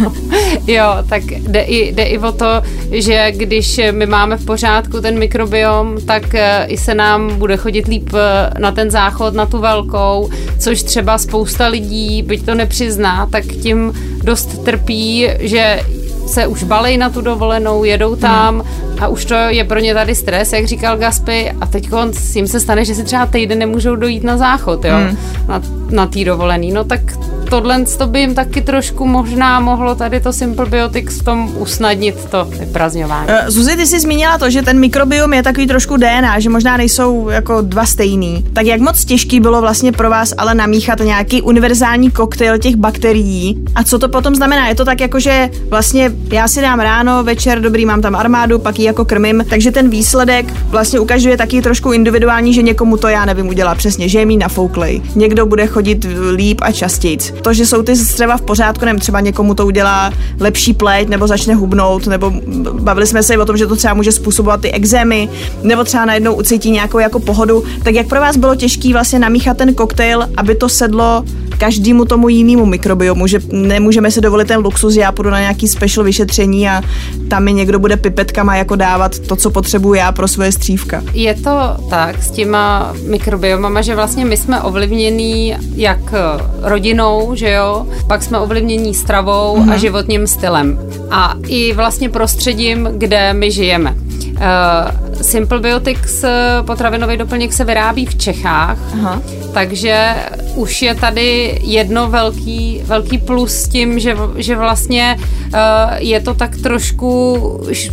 jo, 0.66 0.84
tak 1.08 1.22
jde 1.22 1.60
i, 1.60 1.92
jde 1.92 2.02
i 2.02 2.18
o 2.18 2.32
to, 2.32 2.62
že 2.90 3.32
když 3.32 3.80
my 3.90 4.06
máme 4.06 4.36
v 4.36 4.44
pořádku 4.44 5.00
ten 5.00 5.18
mikrobiom, 5.18 5.96
tak 6.06 6.34
eh, 6.34 6.66
i 6.68 6.76
se 6.76 6.94
nám 6.94 7.38
bude 7.38 7.56
chodit 7.56 7.86
líp 7.86 8.10
eh, 8.14 8.60
na 8.60 8.72
ten 8.72 8.90
záchod, 8.90 9.34
na 9.34 9.46
tu 9.46 9.58
velkou, 9.58 10.30
což 10.58 10.82
třeba 10.82 11.18
spousta 11.18 11.66
lidí, 11.66 12.22
byť 12.22 12.46
to 12.46 12.54
nepřizná, 12.54 13.26
tak 13.26 13.44
tím 13.44 13.92
dost 14.24 14.64
trpí, 14.64 15.28
že 15.40 15.80
se 16.28 16.46
už 16.46 16.64
balej 16.64 16.96
na 16.96 17.10
tu 17.10 17.20
dovolenou, 17.20 17.84
jedou 17.84 18.16
tam 18.16 18.64
a 19.00 19.08
už 19.08 19.24
to 19.24 19.34
je 19.34 19.64
pro 19.64 19.78
ně 19.78 19.94
tady 19.94 20.14
stres, 20.14 20.52
jak 20.52 20.66
říkal 20.66 20.96
Gaspy, 20.96 21.50
a 21.60 21.66
teď 21.66 21.88
jim 22.34 22.46
se 22.46 22.60
stane, 22.60 22.84
že 22.84 22.94
si 22.94 23.04
třeba 23.04 23.26
týden 23.26 23.58
nemůžou 23.58 23.96
dojít 23.96 24.24
na 24.24 24.36
záchod, 24.36 24.84
jo, 24.84 24.94
mm. 24.98 25.16
na, 25.48 25.62
na 25.90 26.06
tý 26.06 26.24
dovolený. 26.24 26.72
No 26.72 26.84
tak 26.84 27.00
tohle 27.50 27.84
to 27.98 28.06
by 28.06 28.20
jim 28.20 28.34
taky 28.34 28.60
trošku 28.60 29.06
možná 29.06 29.60
mohlo 29.60 29.94
tady 29.94 30.20
to 30.20 30.32
Simple 30.32 30.66
Biotics 30.66 31.20
v 31.20 31.24
tom 31.24 31.52
usnadnit 31.56 32.24
to 32.30 32.44
vyprazňování. 32.44 33.28
Uh, 33.28 33.34
Zuzi, 33.48 33.76
ty 33.76 33.86
jsi 33.86 34.00
zmínila 34.00 34.38
to, 34.38 34.50
že 34.50 34.62
ten 34.62 34.80
mikrobiom 34.80 35.32
je 35.32 35.42
takový 35.42 35.66
trošku 35.66 35.96
DNA, 35.96 36.40
že 36.40 36.50
možná 36.50 36.76
nejsou 36.76 37.28
jako 37.28 37.60
dva 37.60 37.86
stejný. 37.86 38.44
Tak 38.52 38.66
jak 38.66 38.80
moc 38.80 39.04
těžký 39.04 39.40
bylo 39.40 39.60
vlastně 39.60 39.92
pro 39.92 40.10
vás 40.10 40.34
ale 40.38 40.54
namíchat 40.54 40.98
nějaký 41.00 41.42
univerzální 41.42 42.10
koktejl 42.10 42.58
těch 42.58 42.76
bakterií 42.76 43.64
a 43.74 43.84
co 43.84 43.98
to 43.98 44.08
potom 44.08 44.34
znamená? 44.34 44.68
Je 44.68 44.74
to 44.74 44.84
tak 44.84 45.00
jako, 45.00 45.20
že 45.20 45.50
vlastně 45.68 46.12
já 46.30 46.48
si 46.48 46.60
dám 46.60 46.80
ráno, 46.80 47.24
večer, 47.24 47.60
dobrý, 47.60 47.86
mám 47.86 48.02
tam 48.02 48.16
armádu, 48.16 48.58
pak 48.58 48.78
ji 48.78 48.84
jako 48.84 49.04
krmím, 49.04 49.44
takže 49.50 49.70
ten 49.70 49.90
výsledek 49.90 50.54
vlastně 50.70 51.00
ukazuje 51.00 51.36
taky 51.36 51.62
trošku 51.62 51.92
individuální, 51.92 52.54
že 52.54 52.62
někomu 52.62 52.96
to 52.96 53.08
já 53.08 53.24
nevím 53.24 53.48
udělá 53.48 53.74
přesně, 53.74 54.08
že 54.08 54.18
je 54.18 54.26
mý 54.26 54.36
nafouklej. 54.36 55.02
Někdo 55.14 55.46
bude 55.46 55.66
chodit 55.66 56.06
líp 56.34 56.60
a 56.62 56.72
častěji. 56.72 57.18
To, 57.42 57.54
že 57.54 57.66
jsou 57.66 57.82
ty 57.82 57.96
střeva 57.96 58.36
v 58.36 58.42
pořádku, 58.42 58.84
nevím, 58.84 59.00
třeba 59.00 59.20
někomu 59.20 59.54
to 59.54 59.66
udělá 59.66 60.12
lepší 60.40 60.74
pleť 60.74 61.08
nebo 61.08 61.26
začne 61.26 61.54
hubnout, 61.54 62.06
nebo 62.06 62.32
bavili 62.72 63.06
jsme 63.06 63.22
se 63.22 63.34
i 63.34 63.38
o 63.38 63.44
tom, 63.44 63.56
že 63.56 63.66
to 63.66 63.76
třeba 63.76 63.94
může 63.94 64.12
způsobovat 64.12 64.60
ty 64.60 64.70
exémy, 64.70 65.28
nebo 65.62 65.84
třeba 65.84 66.04
najednou 66.04 66.34
ucítí 66.34 66.70
nějakou 66.70 66.98
jako 66.98 67.20
pohodu. 67.20 67.64
Tak 67.82 67.94
jak 67.94 68.06
pro 68.06 68.20
vás 68.20 68.36
bylo 68.36 68.54
těžké 68.54 68.92
vlastně 68.92 69.18
namíchat 69.18 69.56
ten 69.56 69.74
koktejl, 69.74 70.28
aby 70.36 70.54
to 70.54 70.68
sedlo 70.68 71.24
každému 71.58 72.04
tomu 72.04 72.28
jinému 72.28 72.66
mikrobiomu, 72.66 73.26
že 73.26 73.40
nemůžeme 73.52 74.10
si 74.10 74.20
dovolit 74.20 74.48
ten 74.48 74.60
luxus, 74.60 74.96
já 74.96 75.12
půjdu 75.12 75.30
na 75.30 75.40
nějaký 75.40 75.68
special 75.68 76.04
vyšetření 76.04 76.68
a 76.68 76.82
tam 77.28 77.44
mi 77.44 77.52
někdo 77.52 77.78
bude 77.78 77.96
pipetkama 77.96 78.56
jako 78.56 78.76
dávat 78.76 79.18
to, 79.18 79.36
co 79.36 79.50
potřebuji 79.50 79.94
já 79.94 80.12
pro 80.12 80.28
svoje 80.28 80.52
střívka. 80.52 81.02
Je 81.12 81.34
to 81.34 81.76
tak 81.90 82.22
s 82.22 82.30
těma 82.30 82.94
mikrobiomama, 83.06 83.82
že 83.82 83.94
vlastně 83.94 84.24
my 84.24 84.36
jsme 84.36 84.62
ovlivnění 84.62 85.56
jak 85.74 86.14
rodinou, 86.62 87.27
že 87.34 87.50
jo, 87.50 87.86
pak 88.06 88.22
jsme 88.22 88.38
ovlivnění 88.38 88.94
stravou 88.94 89.56
mm-hmm. 89.56 89.62
a 89.62 89.64
mhm. 89.64 89.78
životním 89.78 90.26
stylem 90.26 90.78
a 91.10 91.34
i 91.46 91.72
vlastně 91.72 92.08
prostředím, 92.08 92.88
kde 92.92 93.32
my 93.32 93.50
žijeme. 93.50 93.94
Uh, 94.30 95.07
Simple 95.22 95.60
Biotics 95.60 96.24
potravinový 96.66 97.16
doplněk 97.16 97.52
se 97.52 97.64
vyrábí 97.64 98.06
v 98.06 98.14
Čechách, 98.14 98.78
Aha. 98.92 99.22
takže 99.52 100.14
už 100.54 100.82
je 100.82 100.94
tady 100.94 101.58
jedno 101.62 102.10
velký, 102.10 102.80
velký 102.84 103.18
plus 103.18 103.52
s 103.52 103.68
tím, 103.68 103.98
že, 103.98 104.16
že 104.36 104.56
vlastně 104.56 105.16
uh, 105.18 105.52
je 105.96 106.20
to 106.20 106.34
tak 106.34 106.56
trošku 106.56 107.38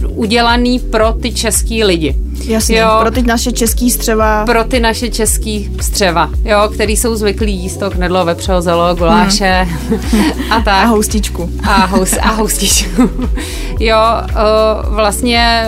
udělaný 0.09 0.79
pro 0.79 1.13
ty 1.13 1.33
český 1.33 1.83
lidi. 1.83 2.15
Jasně, 2.43 2.77
jo, 2.77 2.97
pro 3.01 3.11
ty 3.11 3.21
naše 3.21 3.51
český 3.51 3.91
střeva. 3.91 4.45
Pro 4.45 4.63
ty 4.63 4.79
naše 4.79 5.09
český 5.09 5.71
střeva, 5.81 6.29
jo, 6.43 6.69
který 6.73 6.97
jsou 6.97 7.15
zvyklí 7.15 7.53
jíst 7.53 7.77
to 7.77 7.91
knedlo, 7.91 8.25
vepřeho 8.25 8.61
zelo, 8.61 8.95
guláše 8.95 9.67
hmm. 9.67 9.99
a 10.49 10.55
tak. 10.55 10.67
A 10.67 10.85
houstičku. 10.85 11.49
A, 11.63 11.85
hous, 11.85 12.17
a 12.21 12.31
houstičku. 12.31 13.09
jo, 13.79 13.97
uh, 14.29 14.95
vlastně 14.95 15.67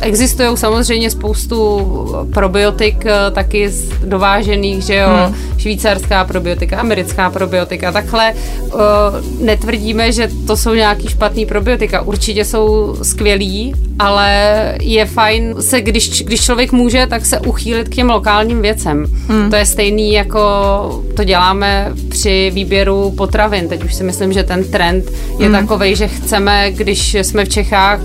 existují 0.00 0.56
samozřejmě 0.56 1.10
spoustu 1.10 1.80
probiotik 2.34 3.04
uh, 3.04 3.34
taky 3.34 3.68
z 3.68 3.88
dovážených, 3.88 4.82
že 4.82 4.94
jo, 4.94 5.08
hmm. 5.08 5.34
švýcarská 5.58 6.24
probiotika, 6.24 6.80
americká 6.80 7.30
probiotika, 7.30 7.92
takhle 7.92 8.34
uh, 8.64 8.80
netvrdíme, 9.40 10.12
že 10.12 10.30
to 10.46 10.56
jsou 10.56 10.74
nějaký 10.74 11.08
špatný 11.08 11.46
probiotika, 11.46 12.02
určitě 12.02 12.44
jsou 12.44 12.96
skvělí, 13.02 13.74
ale 13.98 14.28
je 14.80 15.06
fajn 15.06 15.54
se, 15.60 15.80
když, 15.80 16.22
když 16.22 16.44
člověk 16.44 16.72
může, 16.72 17.06
tak 17.06 17.26
se 17.26 17.40
uchýlit 17.40 17.88
k 17.88 17.94
těm 17.94 18.10
lokálním 18.10 18.62
věcem. 18.62 19.06
Hmm. 19.28 19.50
To 19.50 19.56
je 19.56 19.66
stejný 19.66 20.12
jako 20.12 20.40
to 21.16 21.24
děláme 21.24 21.92
při 22.08 22.50
výběru 22.54 23.10
potravin. 23.10 23.68
Teď 23.68 23.84
už 23.84 23.94
si 23.94 24.04
myslím, 24.04 24.32
že 24.32 24.42
ten 24.42 24.64
trend 24.64 25.04
je 25.38 25.46
hmm. 25.46 25.52
takový, 25.52 25.96
že 25.96 26.08
chceme, 26.08 26.70
když 26.70 27.14
jsme 27.14 27.44
v 27.44 27.48
Čechách, 27.48 28.00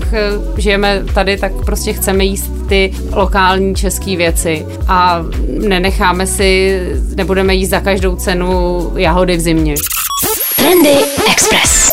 žijeme 0.56 1.02
tady, 1.14 1.36
tak 1.36 1.49
prostě 1.64 1.92
chceme 1.92 2.24
jíst 2.24 2.50
ty 2.68 2.92
lokální 3.12 3.74
české 3.74 4.16
věci 4.16 4.66
a 4.88 5.22
nenecháme 5.68 6.26
si, 6.26 6.80
nebudeme 7.14 7.54
jíst 7.54 7.70
za 7.70 7.80
každou 7.80 8.16
cenu 8.16 8.92
jahody 8.96 9.36
v 9.36 9.40
zimě. 9.40 9.74
Trendy 10.56 10.94
Express. 11.32 11.90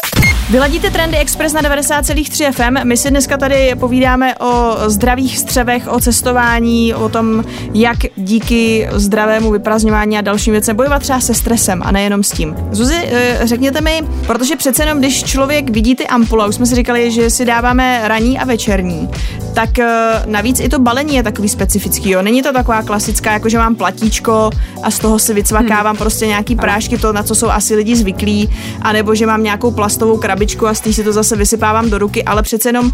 Vyladíte 0.49 0.91
Trendy 0.91 1.17
Express 1.17 1.53
na 1.53 1.61
90,3 1.61 2.51
FM. 2.51 2.87
My 2.87 2.97
si 2.97 3.09
dneska 3.09 3.37
tady 3.37 3.75
povídáme 3.79 4.35
o 4.35 4.75
zdravých 4.87 5.39
střevech, 5.39 5.87
o 5.87 5.99
cestování, 5.99 6.93
o 6.93 7.09
tom, 7.09 7.43
jak 7.73 7.97
díky 8.15 8.89
zdravému 8.91 9.51
vyprazňování 9.51 10.17
a 10.17 10.21
dalším 10.21 10.51
věcem 10.51 10.75
bojovat 10.75 11.01
třeba 11.01 11.19
se 11.19 11.33
stresem 11.33 11.81
a 11.83 11.91
nejenom 11.91 12.23
s 12.23 12.31
tím. 12.31 12.55
Zuzi, 12.71 12.95
eh, 13.11 13.39
řekněte 13.43 13.81
mi, 13.81 14.01
protože 14.27 14.55
přece 14.55 14.83
jenom, 14.83 14.99
když 14.99 15.23
člověk 15.23 15.69
vidí 15.69 15.95
ty 15.95 16.07
ampule, 16.07 16.47
už 16.47 16.55
jsme 16.55 16.65
si 16.65 16.75
říkali, 16.75 17.11
že 17.11 17.29
si 17.29 17.45
dáváme 17.45 18.01
ranní 18.03 18.39
a 18.39 18.45
večerní, 18.45 19.09
tak 19.57 19.79
eh, 19.79 20.23
navíc 20.25 20.59
i 20.59 20.69
to 20.69 20.79
balení 20.79 21.15
je 21.15 21.23
takový 21.23 21.49
specifický, 21.49 22.09
jo. 22.09 22.21
Není 22.21 22.43
to 22.43 22.53
taková 22.53 22.81
klasická, 22.81 23.33
jako 23.33 23.49
že 23.49 23.57
mám 23.57 23.75
platíčko 23.75 24.49
a 24.83 24.91
z 24.91 24.99
toho 24.99 25.19
si 25.19 25.33
vycvakávám 25.33 25.95
hmm. 25.95 25.97
prostě 25.97 26.27
nějaký 26.27 26.55
prášky, 26.55 26.97
to, 26.97 27.13
na 27.13 27.23
co 27.23 27.35
jsou 27.35 27.49
asi 27.49 27.75
lidi 27.75 27.95
zvyklí, 27.95 28.49
anebo 28.81 29.15
že 29.15 29.25
mám 29.25 29.43
nějakou 29.43 29.71
plastovou 29.71 30.17
krabičku 30.17 30.37
krabičku 30.37 30.67
a 30.67 30.73
z 30.73 30.79
té 30.79 30.93
si 30.93 31.03
to 31.03 31.13
zase 31.13 31.35
vysypávám 31.35 31.89
do 31.89 31.97
ruky, 31.97 32.23
ale 32.23 32.43
přece 32.43 32.69
jenom 32.69 32.91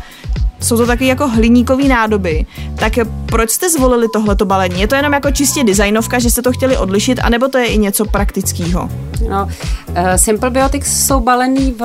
jsou 0.63 0.77
to 0.77 0.85
taky 0.85 1.07
jako 1.07 1.27
hliníkové 1.27 1.83
nádoby. 1.83 2.45
Tak 2.75 2.93
proč 3.25 3.49
jste 3.49 3.69
zvolili 3.69 4.07
tohleto 4.13 4.45
balení? 4.45 4.81
Je 4.81 4.87
to 4.87 4.95
jenom 4.95 5.13
jako 5.13 5.31
čistě 5.31 5.63
designovka, 5.63 6.19
že 6.19 6.29
jste 6.29 6.41
to 6.41 6.51
chtěli 6.51 6.77
odlišit, 6.77 7.19
anebo 7.23 7.47
to 7.47 7.57
je 7.57 7.65
i 7.65 7.77
něco 7.77 8.05
praktického? 8.05 8.89
No, 9.29 9.47
uh, 9.89 9.95
Simple 10.15 10.49
Biotics 10.49 11.07
jsou 11.07 11.19
balený 11.19 11.75
v 11.79 11.83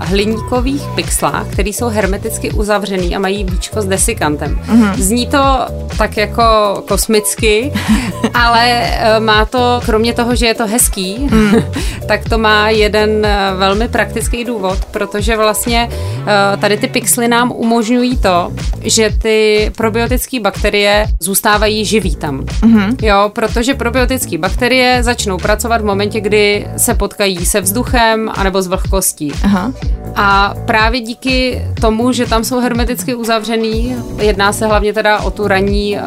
hliníkových 0.00 0.82
pixlách, 0.94 1.46
které 1.52 1.68
jsou 1.68 1.88
hermeticky 1.88 2.50
uzavřený 2.50 3.16
a 3.16 3.18
mají 3.18 3.44
víčko 3.44 3.82
s 3.82 3.84
desikantem. 3.84 4.60
Uh-huh. 4.68 4.94
Zní 4.94 5.26
to 5.26 5.66
tak 5.98 6.16
jako 6.16 6.42
kosmicky, 6.88 7.72
ale 8.34 8.90
uh, 9.18 9.24
má 9.24 9.44
to, 9.44 9.80
kromě 9.84 10.12
toho, 10.14 10.34
že 10.36 10.46
je 10.46 10.54
to 10.54 10.66
hezký, 10.66 11.16
uh-huh. 11.18 11.64
tak 12.08 12.28
to 12.28 12.38
má 12.38 12.70
jeden 12.70 13.10
uh, 13.10 13.58
velmi 13.58 13.88
praktický 13.88 14.44
důvod, 14.44 14.84
protože 14.84 15.36
vlastně 15.36 15.88
uh, 15.90 16.60
tady 16.60 16.76
ty 16.76 16.88
pixely 16.88 17.28
nám 17.28 17.52
umožňují 17.52 18.03
to, 18.12 18.52
že 18.80 19.10
ty 19.22 19.70
probiotické 19.76 20.40
bakterie 20.40 21.06
zůstávají 21.20 21.84
živý 21.84 22.16
tam. 22.16 22.40
Uh-huh. 22.40 22.96
Jo, 23.02 23.30
protože 23.34 23.74
probiotické 23.74 24.38
bakterie 24.38 25.02
začnou 25.02 25.38
pracovat 25.38 25.80
v 25.80 25.84
momentě, 25.84 26.20
kdy 26.20 26.66
se 26.76 26.94
potkají 26.94 27.46
se 27.46 27.60
vzduchem 27.60 28.30
anebo 28.34 28.62
s 28.62 28.66
vlhkostí. 28.66 29.32
Aha. 29.44 29.72
A 30.16 30.54
právě 30.64 31.00
díky 31.00 31.62
tomu, 31.80 32.12
že 32.12 32.26
tam 32.26 32.44
jsou 32.44 32.60
hermeticky 32.60 33.14
uzavřený, 33.14 33.96
jedná 34.18 34.52
se 34.52 34.66
hlavně 34.66 34.92
teda 34.92 35.18
o 35.18 35.30
tu 35.30 35.48
ranní, 35.48 35.96
uh, 35.96 36.02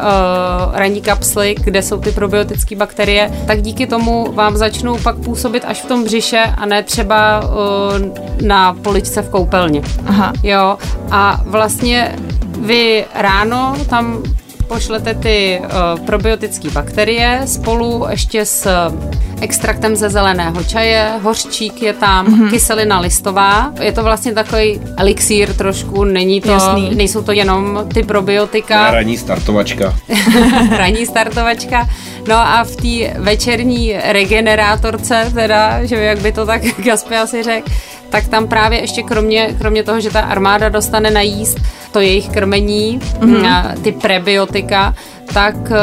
ranní 0.72 1.00
kapsly, 1.00 1.54
kde 1.64 1.82
jsou 1.82 2.00
ty 2.00 2.10
probiotické 2.10 2.76
bakterie, 2.76 3.30
tak 3.46 3.62
díky 3.62 3.86
tomu 3.86 4.32
vám 4.32 4.56
začnou 4.56 4.98
pak 4.98 5.16
působit 5.16 5.64
až 5.66 5.82
v 5.82 5.86
tom 5.86 6.04
břiše 6.04 6.42
a 6.58 6.66
ne 6.66 6.82
třeba 6.82 7.40
uh, 7.40 8.46
na 8.46 8.74
poličce 8.74 9.22
v 9.22 9.28
koupelně. 9.28 9.82
Aha. 10.06 10.32
Jo, 10.42 10.78
a 11.10 11.40
vlastně 11.46 11.87
vy 12.58 13.04
ráno 13.14 13.76
tam 13.88 14.22
pošlete 14.68 15.14
ty 15.14 15.60
uh, 15.60 16.06
probiotické 16.06 16.70
bakterie 16.70 17.42
spolu 17.46 18.06
ještě 18.10 18.44
s 18.44 18.68
extraktem 19.40 19.96
ze 19.96 20.10
zeleného 20.10 20.64
čaje, 20.64 21.12
hořčík 21.22 21.82
je 21.82 21.92
tam, 21.92 22.26
mm-hmm. 22.26 22.50
kyselina 22.50 23.00
listová. 23.00 23.72
Je 23.80 23.92
to 23.92 24.02
vlastně 24.02 24.34
takový 24.34 24.80
elixír 24.96 25.54
trošku, 25.54 26.04
není 26.04 26.40
to, 26.40 26.50
Jasný. 26.50 26.94
nejsou 26.94 27.22
to 27.22 27.32
jenom 27.32 27.86
ty 27.94 28.02
probiotika. 28.02 28.90
Ranní 28.90 29.16
startovačka. 29.16 29.94
ranní 30.76 31.06
startovačka. 31.06 31.88
No 32.28 32.36
a 32.36 32.64
v 32.64 32.76
té 32.76 33.20
večerní 33.20 33.96
regenerátorce, 34.04 35.30
teda, 35.34 35.84
že 35.84 35.96
jak 35.96 36.18
by 36.18 36.32
to 36.32 36.46
tak 36.46 36.62
Gaspi 36.84 37.16
asi 37.16 37.42
řekl, 37.42 37.70
tak 38.10 38.28
tam 38.28 38.48
právě 38.48 38.80
ještě 38.80 39.02
kromě, 39.02 39.54
kromě 39.58 39.82
toho, 39.82 40.00
že 40.00 40.10
ta 40.10 40.20
armáda 40.20 40.68
dostane 40.68 41.10
najíst 41.10 41.58
to 41.92 42.00
jejich 42.00 42.28
krmení, 42.28 43.00
mm-hmm. 43.00 43.82
ty 43.82 43.92
prebiotika, 43.92 44.94
tak 45.34 45.54
eh, 45.70 45.76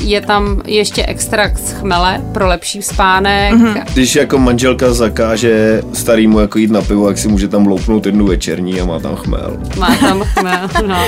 je 0.00 0.20
tam 0.20 0.62
ještě 0.66 1.06
extrakt 1.06 1.58
z 1.58 1.72
chmele 1.72 2.20
pro 2.32 2.46
lepší 2.48 2.82
spánek. 2.82 3.54
Mm-hmm. 3.54 3.84
Když 3.92 4.14
jako 4.16 4.38
manželka 4.38 4.92
zakáže 4.92 5.82
starýmu 5.92 6.40
jako 6.40 6.58
jít 6.58 6.70
na 6.70 6.82
pivo, 6.82 7.08
jak 7.08 7.18
si 7.18 7.28
může 7.28 7.48
tam 7.48 7.66
loupnout 7.66 8.06
jednu 8.06 8.26
večerní 8.26 8.80
a 8.80 8.84
má 8.84 8.98
tam 8.98 9.16
chmel. 9.16 9.56
Má 9.78 9.96
tam 9.96 10.22
chmel, 10.38 10.68
no. 10.86 11.04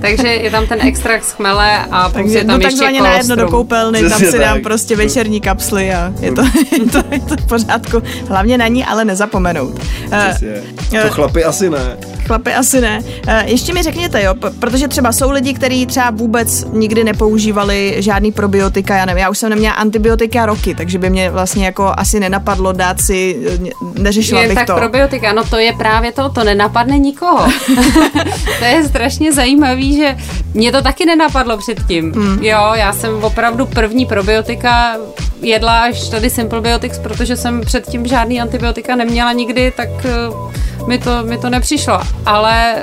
Takže 0.00 0.28
je 0.28 0.50
tam 0.50 0.66
ten 0.66 0.78
extrakt 0.82 1.24
z 1.24 1.32
chmele 1.32 1.78
a 1.90 2.08
Takže 2.10 2.38
je 2.38 2.44
tam 2.44 2.60
no 2.60 2.66
ještě 2.66 2.68
takzvaně 2.70 3.02
na 3.02 3.16
jedno 3.16 3.36
do 3.36 3.48
koupelny, 3.48 4.08
tam 4.08 4.18
si 4.18 4.38
dám 4.38 4.54
tak. 4.54 4.62
prostě 4.62 4.96
večerní 4.96 5.40
kapsly 5.40 5.94
a 5.94 6.12
je 6.20 6.32
to, 6.32 6.42
je 6.72 6.86
to, 6.92 7.02
je 7.10 7.20
to 7.20 7.36
v 7.36 7.46
pořádku. 7.46 8.02
Hlavně 8.28 8.58
na 8.58 8.66
ní 8.68 8.84
ale 8.84 9.04
nezapomenout. 9.04 9.80
Eh, 10.12 10.28
Přesně. 10.30 10.54
eh, 10.98 11.02
To 11.02 11.10
chlapi 11.10 11.44
asi 11.44 11.70
ne. 11.70 11.96
Chlapi 12.26 12.54
asi 12.54 12.80
ne. 12.80 13.00
Ještě 13.44 13.74
mi 13.74 13.82
řekněte, 13.82 14.22
jo, 14.22 14.34
protože 14.58 14.88
třeba 14.88 15.12
jsou 15.12 15.30
lidi, 15.30 15.54
kteří 15.54 15.86
třeba 15.86 16.10
vůbec 16.10 16.66
nikdy 16.72 17.04
nepoužívali 17.26 17.96
žádný 17.98 18.32
probiotika, 18.32 18.96
já 18.96 19.04
nevím, 19.04 19.22
já 19.22 19.30
už 19.30 19.38
jsem 19.38 19.50
neměla 19.50 19.74
antibiotika 19.74 20.46
roky, 20.46 20.74
takže 20.74 20.98
by 20.98 21.10
mě 21.10 21.30
vlastně 21.30 21.64
jako 21.64 21.92
asi 21.96 22.20
nenapadlo 22.20 22.72
dát 22.72 23.00
si, 23.00 23.36
eh, 23.46 23.70
neřešila 23.98 24.40
Jen 24.40 24.48
bych 24.50 24.58
tak 24.58 24.66
to. 24.66 24.74
probiotika, 24.74 25.32
no 25.32 25.44
to 25.44 25.58
je 25.58 25.72
právě 25.72 26.12
to, 26.12 26.28
to 26.28 26.44
nenapadne 26.44 26.98
nikoho. 26.98 27.48
to 28.58 28.64
je 28.64 28.84
strašně 28.88 29.32
zajímavý, 29.32 29.96
že 29.96 30.16
mě 30.54 30.72
to 30.72 30.82
taky 30.82 31.06
nenapadlo 31.06 31.56
předtím. 31.56 32.12
Mm. 32.16 32.38
Jo, 32.42 32.70
já 32.74 32.92
jsem 32.92 33.24
opravdu 33.24 33.66
první 33.66 34.06
probiotika 34.06 34.96
jedla 35.40 35.80
až 35.80 36.08
tady 36.08 36.30
Simple 36.30 36.60
Biotics, 36.60 36.98
protože 36.98 37.36
jsem 37.36 37.60
předtím 37.60 38.06
žádný 38.06 38.40
antibiotika 38.40 38.96
neměla 38.96 39.32
nikdy, 39.32 39.72
tak 39.76 39.88
eh, 40.04 40.75
mi 40.86 40.98
to, 40.98 41.22
mi 41.24 41.38
to 41.38 41.50
nepřišlo. 41.50 42.00
Ale 42.26 42.76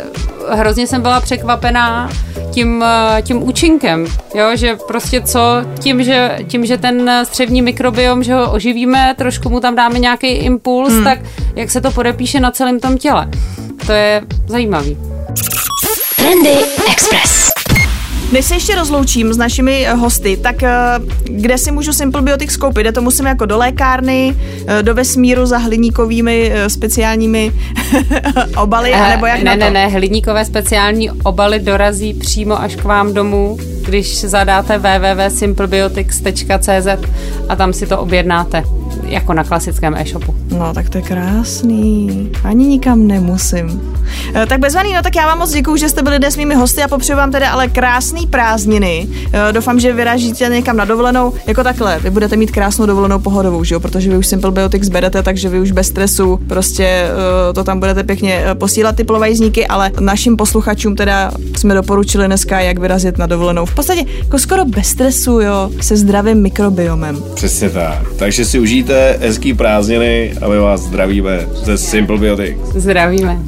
hrozně 0.50 0.88
jsem 0.88 1.02
byla 1.02 1.22
překvapená 1.22 2.10
tím, 2.52 2.86
tím 3.22 3.44
účinkem, 3.44 4.06
jo, 4.36 4.56
že 4.56 4.76
prostě 4.88 5.22
co 5.22 5.40
tím, 5.80 6.04
že, 6.04 6.38
tím, 6.48 6.66
že 6.66 6.78
ten 6.78 7.12
střevní 7.24 7.62
mikrobiom, 7.62 8.24
že 8.24 8.34
ho 8.34 8.52
oživíme, 8.52 9.16
trošku 9.18 9.50
mu 9.50 9.60
tam 9.60 9.76
dáme 9.76 10.00
nějaký 10.00 10.28
impuls, 10.28 10.94
hmm. 10.94 11.04
tak 11.04 11.20
jak 11.56 11.72
se 11.72 11.82
to 11.82 11.92
podepíše 11.92 12.40
na 12.40 12.52
celém 12.52 12.80
tom 12.80 12.98
těle. 12.98 13.30
To 13.86 13.92
je 13.92 14.22
zajímavý. 14.48 14.98
Trendy 16.16 16.58
Express. 16.92 17.63
Než 18.34 18.46
se 18.46 18.56
ještě 18.56 18.76
rozloučím 18.76 19.34
s 19.34 19.38
našimi 19.38 19.88
eh, 19.88 19.94
hosty, 19.94 20.38
tak 20.38 20.64
eh, 20.64 20.72
kde 21.24 21.58
si 21.58 21.72
můžu 21.72 21.94
Simple 21.94 22.22
Biotics 22.22 22.58
koupit? 22.58 22.84
Jde 22.84 22.92
to 22.92 23.02
musím 23.02 23.26
jako 23.26 23.46
do 23.46 23.58
lékárny, 23.58 24.36
eh, 24.68 24.84
do 24.84 24.94
vesmíru 24.94 25.46
za 25.46 25.58
hliníkovými 25.58 26.52
speciálními 26.68 27.52
obaly, 28.58 28.94
anebo 28.94 29.26
jak 29.26 29.44
ne, 29.44 29.44
na 29.44 29.52
to? 29.54 29.60
ne, 29.60 29.72
ne, 29.72 29.88
hliníkové 29.88 30.46
speciální 30.46 31.12
obaly 31.12 31.60
dorazí 31.60 32.14
přímo 32.14 32.62
až 32.62 32.76
k 32.76 32.84
vám 32.84 33.14
domů, 33.14 33.58
když 33.86 34.22
zadáte 34.22 34.78
www.simplebiotics.cz 34.78 36.88
a 37.50 37.56
tam 37.56 37.74
si 37.74 37.88
to 37.88 38.00
objednáte 38.00 38.64
jako 39.04 39.34
na 39.34 39.44
klasickém 39.44 39.96
e-shopu. 39.96 40.36
No, 40.58 40.74
tak 40.74 40.90
to 40.90 40.98
je 40.98 41.02
krásný. 41.02 42.30
Ani 42.44 42.66
nikam 42.66 43.08
nemusím. 43.08 43.93
Eh, 44.36 44.46
Tak 44.46 44.60
bezvaný, 44.60 44.94
no 44.94 45.02
tak 45.02 45.16
já 45.16 45.26
vám 45.26 45.40
moc 45.40 45.52
děkuju, 45.52 45.78
že 45.78 45.90
jste 45.90 46.02
byli 46.02 46.20
dnes 46.20 46.38
mými 46.38 46.56
hosty 46.56 46.84
a 46.84 46.88
popřeju 46.88 47.18
vám 47.18 47.32
tedy 47.32 47.46
ale 47.46 47.68
krásný 47.68 48.28
prázdniny. 48.28 49.08
Eh, 49.34 49.54
Doufám, 49.54 49.80
že 49.80 49.94
vyražíte 49.94 50.50
někam 50.50 50.78
na 50.78 50.86
dovolenou. 50.86 51.34
Jako 51.48 51.64
takhle, 51.64 52.00
vy 52.00 52.10
budete 52.10 52.36
mít 52.36 52.52
krásnou 52.52 52.86
dovolenou 52.86 53.20
pohodovou, 53.20 53.64
že 53.64 53.76
jo? 53.76 53.80
Protože 53.80 54.10
vy 54.10 54.18
už 54.18 54.28
Simple 54.28 54.52
Biotics 54.52 54.90
berete, 54.90 55.24
takže 55.24 55.50
vy 55.50 55.60
už 55.60 55.72
bez 55.72 55.88
stresu 55.88 56.40
prostě 56.48 56.86
eh, 57.50 57.54
to 57.54 57.64
tam 57.64 57.80
budete 57.80 58.04
pěkně 58.04 58.46
posílat 58.54 58.96
ty 58.96 59.04
plovajzníky, 59.04 59.68
ale 59.68 59.92
našim 60.00 60.38
posluchačům 60.38 60.96
teda 60.96 61.32
jsme 61.58 61.74
doporučili 61.74 62.26
dneska, 62.26 62.60
jak 62.60 62.78
vyrazit 62.80 63.18
na 63.18 63.28
dovolenou. 63.28 63.66
V 63.66 63.76
podstatě 63.76 64.06
jako 64.24 64.40
skoro 64.40 64.66
bez 64.66 64.88
stresu, 64.88 65.40
jo, 65.40 65.70
se 65.82 65.98
zdravým 65.98 66.42
mikrobiomem. 66.42 67.24
Přesně 67.36 67.70
tak. 67.70 68.00
Takže 68.18 68.46
si 68.46 68.60
užijte 68.60 69.18
hezký 69.22 69.54
prázdniny 69.54 70.34
a 70.42 70.48
my 70.48 70.58
vás 70.60 70.82
zdravíme 70.82 71.40
ze 71.54 71.78
Simple 71.78 72.18
Biotics. 72.18 72.60
Zdravíme. 72.76 73.40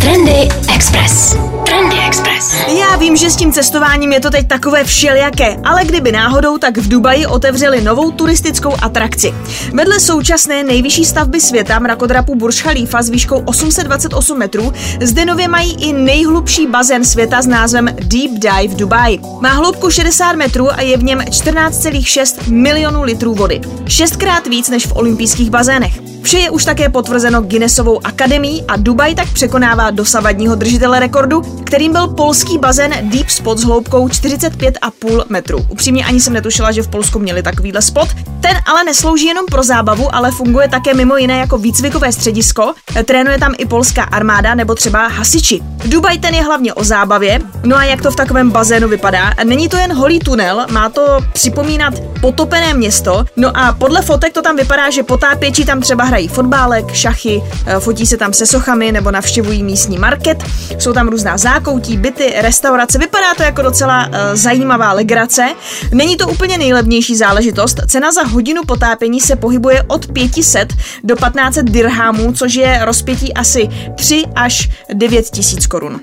Trendy 0.00 0.48
Express. 0.74 1.36
Trendy 1.66 1.96
Express. 2.06 2.54
Já 2.78 2.96
vím, 2.96 3.16
že 3.16 3.30
s 3.30 3.36
tím 3.36 3.52
cestováním 3.52 4.12
je 4.12 4.20
to 4.20 4.30
teď 4.30 4.48
takové 4.48 4.84
všelijaké, 4.84 5.56
ale 5.64 5.84
kdyby 5.84 6.12
náhodou, 6.12 6.58
tak 6.58 6.78
v 6.78 6.88
Dubaji 6.88 7.26
otevřeli 7.26 7.80
novou 7.80 8.10
turistickou 8.10 8.72
atrakci. 8.82 9.34
Vedle 9.72 10.00
současné 10.00 10.64
nejvyšší 10.64 11.04
stavby 11.04 11.40
světa 11.40 11.78
mrakodrapu 11.78 12.34
Burj 12.34 12.56
Khalifa 12.62 13.02
s 13.02 13.08
výškou 13.08 13.42
828 13.44 14.38
metrů, 14.38 14.72
zde 15.00 15.24
nově 15.24 15.48
mají 15.48 15.74
i 15.74 15.92
nejhlubší 15.92 16.66
bazén 16.66 17.04
světa 17.04 17.42
s 17.42 17.46
názvem 17.46 17.86
Deep 17.86 18.30
Dive 18.30 18.74
Dubai. 18.74 19.18
Má 19.40 19.52
hloubku 19.52 19.90
60 19.90 20.32
metrů 20.32 20.72
a 20.72 20.80
je 20.80 20.96
v 20.96 21.04
něm 21.04 21.18
14,6 21.18 22.52
milionů 22.52 23.02
litrů 23.02 23.34
vody. 23.34 23.60
Šestkrát 23.86 24.46
víc 24.46 24.68
než 24.68 24.86
v 24.86 24.96
olympijských 24.96 25.50
bazénech. 25.50 26.11
Vše 26.22 26.38
je 26.38 26.50
už 26.50 26.64
také 26.64 26.88
potvrzeno 26.88 27.42
Guinnessovou 27.42 28.06
akademií 28.06 28.64
a 28.68 28.76
Dubaj 28.76 29.14
tak 29.14 29.32
překonává 29.32 29.90
dosavadního 29.90 30.54
držitele 30.54 31.00
rekordu, 31.00 31.40
kterým 31.64 31.92
byl 31.92 32.08
polský 32.08 32.58
bazén 32.58 32.92
Deep 33.02 33.30
Spot 33.30 33.58
s 33.58 33.64
hloubkou 33.64 34.08
45,5 34.08 35.24
metrů. 35.28 35.58
Upřímně 35.68 36.04
ani 36.04 36.20
jsem 36.20 36.32
netušila, 36.32 36.72
že 36.72 36.82
v 36.82 36.88
Polsku 36.88 37.18
měli 37.18 37.42
takovýhle 37.42 37.82
spot. 37.82 38.08
Ten 38.40 38.56
ale 38.66 38.84
neslouží 38.84 39.26
jenom 39.26 39.46
pro 39.46 39.62
zábavu, 39.62 40.14
ale 40.14 40.30
funguje 40.30 40.68
také 40.68 40.94
mimo 40.94 41.16
jiné 41.16 41.38
jako 41.38 41.58
výcvikové 41.58 42.12
středisko. 42.12 42.74
Trénuje 43.04 43.38
tam 43.38 43.54
i 43.58 43.66
polská 43.66 44.02
armáda 44.02 44.54
nebo 44.54 44.74
třeba 44.74 45.06
hasiči. 45.06 45.60
Dubaj 45.84 46.18
ten 46.18 46.34
je 46.34 46.42
hlavně 46.42 46.74
o 46.74 46.84
zábavě. 46.84 47.40
No 47.64 47.76
a 47.76 47.84
jak 47.84 48.02
to 48.02 48.10
v 48.10 48.16
takovém 48.16 48.50
bazénu 48.50 48.88
vypadá? 48.88 49.34
Není 49.44 49.68
to 49.68 49.76
jen 49.76 49.92
holý 49.92 50.18
tunel, 50.18 50.66
má 50.70 50.88
to 50.88 51.18
připomínat 51.32 51.94
potopené 52.20 52.74
město. 52.74 53.24
No 53.36 53.56
a 53.56 53.72
podle 53.72 54.02
fotek 54.02 54.32
to 54.32 54.42
tam 54.42 54.56
vypadá, 54.56 54.90
že 54.90 55.02
potápěči 55.02 55.64
tam 55.64 55.80
třeba 55.80 56.04
hrají 56.12 56.28
fotbálek, 56.28 56.94
šachy, 56.94 57.42
eh, 57.66 57.80
fotí 57.80 58.06
se 58.06 58.16
tam 58.16 58.32
se 58.32 58.46
sochami 58.46 58.92
nebo 58.92 59.10
navštěvují 59.10 59.62
místní 59.62 59.98
market. 59.98 60.44
Jsou 60.78 60.92
tam 60.92 61.08
různá 61.08 61.38
zákoutí, 61.38 61.96
byty, 61.96 62.34
restaurace. 62.36 62.98
Vypadá 62.98 63.34
to 63.34 63.42
jako 63.42 63.62
docela 63.62 64.06
uh, 64.06 64.14
zajímavá 64.34 64.92
legrace. 64.92 65.48
Není 65.92 66.16
to 66.16 66.28
úplně 66.28 66.58
nejlevnější 66.58 67.16
záležitost. 67.16 67.80
Cena 67.88 68.12
za 68.12 68.22
hodinu 68.22 68.62
potápění 68.64 69.20
se 69.20 69.36
pohybuje 69.36 69.82
od 69.88 70.06
500 70.12 70.72
do 71.04 71.16
1500 71.16 71.70
dirhamů, 71.70 72.32
což 72.32 72.54
je 72.54 72.80
rozpětí 72.84 73.34
asi 73.34 73.68
3 73.96 74.24
až 74.36 74.68
9 74.94 75.30
tisíc 75.30 75.66
korun. 75.66 76.00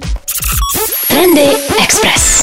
Trendy 1.07 1.47
Express. 1.83 2.41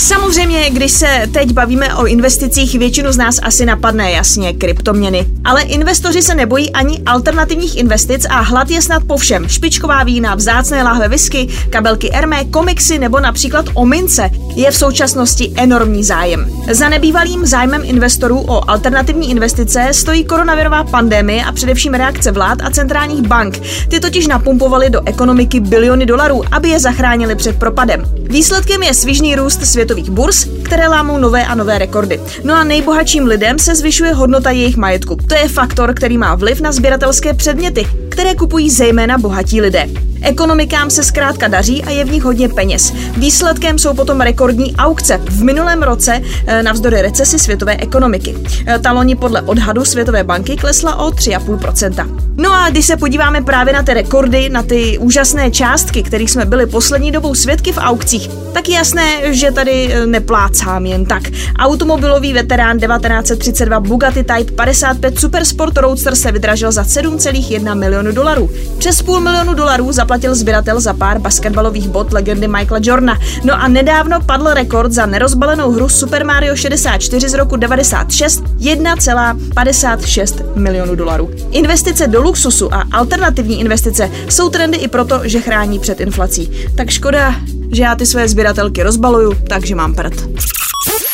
Samozřejmě, 0.00 0.70
když 0.70 0.92
se 0.92 1.22
teď 1.32 1.52
bavíme 1.52 1.94
o 1.94 2.06
investicích, 2.06 2.78
většinu 2.78 3.12
z 3.12 3.16
nás 3.16 3.36
asi 3.42 3.66
napadne 3.66 4.10
jasně 4.10 4.52
kryptoměny. 4.52 5.26
Ale 5.44 5.62
investoři 5.62 6.22
se 6.22 6.34
nebojí 6.34 6.72
ani 6.72 7.02
alternativních 7.06 7.76
investic 7.76 8.26
a 8.30 8.40
hlad 8.40 8.70
je 8.70 8.82
snad 8.82 9.04
po 9.04 9.16
všem. 9.16 9.48
Špičková 9.48 10.02
vína, 10.02 10.34
vzácné 10.34 10.82
láhve 10.82 11.08
whisky, 11.08 11.48
kabelky 11.70 12.10
Hermé, 12.12 12.44
komiksy 12.44 12.98
nebo 12.98 13.20
například 13.20 13.66
o 13.74 13.86
mince 13.86 14.30
je 14.56 14.70
v 14.70 14.76
současnosti 14.76 15.52
enormní 15.56 16.04
zájem. 16.04 16.50
Za 16.70 16.88
nebývalým 16.88 17.46
zájmem 17.46 17.82
investorů 17.84 18.40
o 18.40 18.70
alternativní 18.70 19.30
investice 19.30 19.88
stojí 19.92 20.24
koronavirová 20.24 20.84
pandemie 20.84 21.44
a 21.44 21.52
především 21.52 21.94
reakce 21.94 22.30
vlád 22.30 22.58
a 22.62 22.70
centrálních 22.70 23.22
bank. 23.22 23.60
Ty 23.88 24.00
totiž 24.00 24.26
napumpovaly 24.26 24.90
do 24.90 25.08
ekonomiky 25.08 25.60
biliony 25.60 26.06
dolarů, 26.06 26.42
aby 26.52 26.68
je 26.68 26.80
zachránili 26.80 27.34
před 27.34 27.58
propadem. 27.58 28.04
Výsledkem 28.30 28.82
je 28.82 28.94
svižný 28.94 29.36
růst 29.36 29.66
světových 29.90 30.10
burz, 30.10 30.48
které 30.62 30.88
lámou 30.88 31.18
nové 31.18 31.46
a 31.46 31.54
nové 31.54 31.78
rekordy. 31.78 32.20
No 32.44 32.54
a 32.54 32.64
nejbohatším 32.64 33.26
lidem 33.26 33.58
se 33.58 33.74
zvyšuje 33.74 34.12
hodnota 34.12 34.50
jejich 34.50 34.76
majetku. 34.76 35.16
To 35.28 35.34
je 35.34 35.48
faktor, 35.48 35.94
který 35.94 36.18
má 36.18 36.34
vliv 36.34 36.60
na 36.60 36.72
sběratelské 36.72 37.34
předměty, 37.34 37.86
které 38.08 38.34
kupují 38.34 38.70
zejména 38.70 39.18
bohatí 39.18 39.60
lidé. 39.60 39.88
Ekonomikám 40.22 40.90
se 40.90 41.02
zkrátka 41.02 41.48
daří 41.48 41.84
a 41.84 41.90
je 41.90 42.04
v 42.04 42.10
nich 42.10 42.22
hodně 42.22 42.48
peněz. 42.48 42.92
Výsledkem 43.16 43.78
jsou 43.78 43.94
potom 43.94 44.20
rekordní 44.20 44.76
aukce. 44.76 45.20
V 45.24 45.42
minulém 45.42 45.82
roce 45.82 46.20
eh, 46.46 46.62
navzdory 46.62 47.02
recesi 47.02 47.38
světové 47.38 47.76
ekonomiky. 47.76 48.34
Eh, 48.66 48.78
Ta 48.78 48.92
loni 48.92 49.16
podle 49.16 49.42
odhadu 49.42 49.84
Světové 49.84 50.24
banky 50.24 50.56
klesla 50.56 50.96
o 50.96 51.10
3,5%. 51.10 52.30
No 52.36 52.52
a 52.52 52.70
když 52.70 52.86
se 52.86 52.96
podíváme 52.96 53.42
právě 53.42 53.72
na 53.72 53.82
ty 53.82 53.94
rekordy, 53.94 54.48
na 54.48 54.62
ty 54.62 54.98
úžasné 54.98 55.50
částky, 55.50 56.02
kterých 56.02 56.30
jsme 56.30 56.44
byli 56.44 56.66
poslední 56.66 57.12
dobou 57.12 57.34
svědky 57.34 57.72
v 57.72 57.78
aukcích, 57.78 58.28
tak 58.52 58.68
je 58.68 58.74
jasné, 58.74 59.34
že 59.34 59.50
tady 59.50 59.79
neplácám 60.06 60.86
jen 60.86 61.04
tak. 61.04 61.22
Automobilový 61.58 62.32
veterán 62.32 62.78
1932 62.78 63.80
Bugatti 63.80 64.24
Type 64.24 64.52
55 64.52 65.18
Supersport 65.18 65.78
Roadster 65.78 66.14
se 66.14 66.32
vydražil 66.32 66.72
za 66.72 66.82
7,1 66.82 67.78
milionu 67.78 68.12
dolarů. 68.12 68.50
Přes 68.78 69.02
půl 69.02 69.20
milionu 69.20 69.54
dolarů 69.54 69.92
zaplatil 69.92 70.34
sběratel 70.34 70.80
za 70.80 70.92
pár 70.92 71.18
basketbalových 71.18 71.88
bot 71.88 72.12
legendy 72.12 72.48
Michaela 72.48 72.80
Jordana. 72.82 73.18
No 73.44 73.54
a 73.54 73.68
nedávno 73.68 74.20
padl 74.20 74.54
rekord 74.54 74.92
za 74.92 75.06
nerozbalenou 75.06 75.70
hru 75.70 75.88
Super 75.88 76.24
Mario 76.24 76.56
64 76.56 77.28
z 77.28 77.34
roku 77.34 77.56
96 77.56 78.44
1,56 78.44 80.56
milionů 80.56 80.94
dolarů. 80.94 81.30
Investice 81.50 82.06
do 82.06 82.22
luxusu 82.22 82.74
a 82.74 82.84
alternativní 82.92 83.60
investice 83.60 84.10
jsou 84.28 84.48
trendy 84.48 84.76
i 84.76 84.88
proto, 84.88 85.20
že 85.24 85.40
chrání 85.40 85.78
před 85.78 86.00
inflací. 86.00 86.50
Tak 86.76 86.90
škoda, 86.90 87.34
že 87.72 87.82
já 87.82 87.94
ty 87.94 88.06
své 88.06 88.28
sběratelky 88.28 88.82
rozbaluju, 88.82 89.34
takže 89.48 89.74
mám 89.74 89.94
prd. 89.94 90.28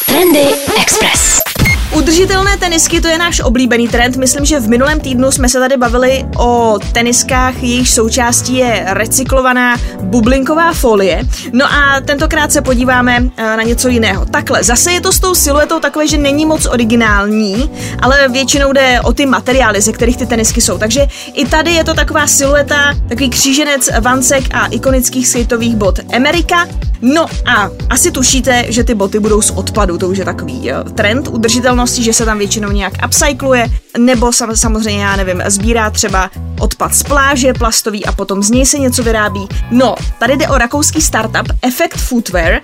Trendy 0.06 0.44
Express. 0.82 1.55
Udržitelné 1.96 2.56
tenisky, 2.56 3.00
to 3.00 3.08
je 3.08 3.18
náš 3.18 3.40
oblíbený 3.40 3.88
trend. 3.88 4.16
Myslím, 4.16 4.44
že 4.44 4.60
v 4.60 4.68
minulém 4.68 5.00
týdnu 5.00 5.30
jsme 5.30 5.48
se 5.48 5.58
tady 5.58 5.76
bavili 5.76 6.24
o 6.38 6.78
teniskách, 6.92 7.62
jejich 7.62 7.88
součástí 7.88 8.56
je 8.56 8.84
recyklovaná 8.86 9.76
bublinková 10.00 10.72
folie. 10.72 11.22
No 11.52 11.72
a 11.72 12.00
tentokrát 12.00 12.52
se 12.52 12.62
podíváme 12.62 13.18
eh, 13.36 13.42
na 13.56 13.62
něco 13.62 13.88
jiného. 13.88 14.26
Takhle, 14.26 14.64
zase 14.64 14.92
je 14.92 15.00
to 15.00 15.12
s 15.12 15.20
tou 15.20 15.34
siluetou 15.34 15.80
takové, 15.80 16.08
že 16.08 16.18
není 16.18 16.46
moc 16.46 16.66
originální, 16.66 17.70
ale 18.02 18.28
většinou 18.28 18.72
jde 18.72 19.00
o 19.00 19.12
ty 19.12 19.26
materiály, 19.26 19.80
ze 19.80 19.92
kterých 19.92 20.16
ty 20.16 20.26
tenisky 20.26 20.60
jsou. 20.60 20.78
Takže 20.78 21.06
i 21.32 21.46
tady 21.46 21.72
je 21.72 21.84
to 21.84 21.94
taková 21.94 22.26
silueta, 22.26 22.94
takový 23.08 23.30
kříženec 23.30 23.90
vancek 24.00 24.44
a 24.54 24.66
ikonických 24.66 25.28
skateových 25.28 25.76
bot 25.76 26.00
Amerika. 26.16 26.68
No 27.02 27.26
a 27.46 27.70
asi 27.90 28.10
tušíte, 28.10 28.64
že 28.68 28.84
ty 28.84 28.94
boty 28.94 29.18
budou 29.18 29.42
z 29.42 29.50
odpadu, 29.50 29.98
to 29.98 30.08
už 30.08 30.18
je 30.18 30.24
takový 30.24 30.66
jo, 30.66 30.84
trend 30.94 31.28
udržitelnosti, 31.28 32.02
že 32.02 32.12
se 32.12 32.24
tam 32.24 32.38
většinou 32.38 32.70
nějak 32.70 32.92
upcykluje, 33.06 33.66
nebo 33.98 34.32
sam, 34.32 34.56
samozřejmě, 34.56 35.02
já 35.02 35.16
nevím, 35.16 35.42
sbírá 35.46 35.90
třeba 35.90 36.30
odpad 36.60 36.94
z 36.94 37.02
pláže, 37.02 37.52
plastový 37.52 38.06
a 38.06 38.12
potom 38.12 38.42
z 38.42 38.50
něj 38.50 38.66
se 38.66 38.78
něco 38.78 39.02
vyrábí. 39.02 39.46
No, 39.70 39.94
tady 40.18 40.36
jde 40.36 40.48
o 40.48 40.58
rakouský 40.58 41.02
startup 41.02 41.52
Effect 41.62 41.96
Footwear. 41.96 42.60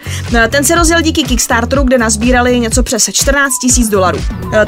Ten 0.51 0.65
se 0.65 0.75
rozjel 0.75 1.03
díky 1.03 1.23
Kickstarteru, 1.23 1.83
kde 1.83 1.99
nazbírali 1.99 2.61
něco 2.61 2.83
přes 2.83 3.11
14 3.13 3.53
000 3.79 3.91
dolarů. 3.91 4.19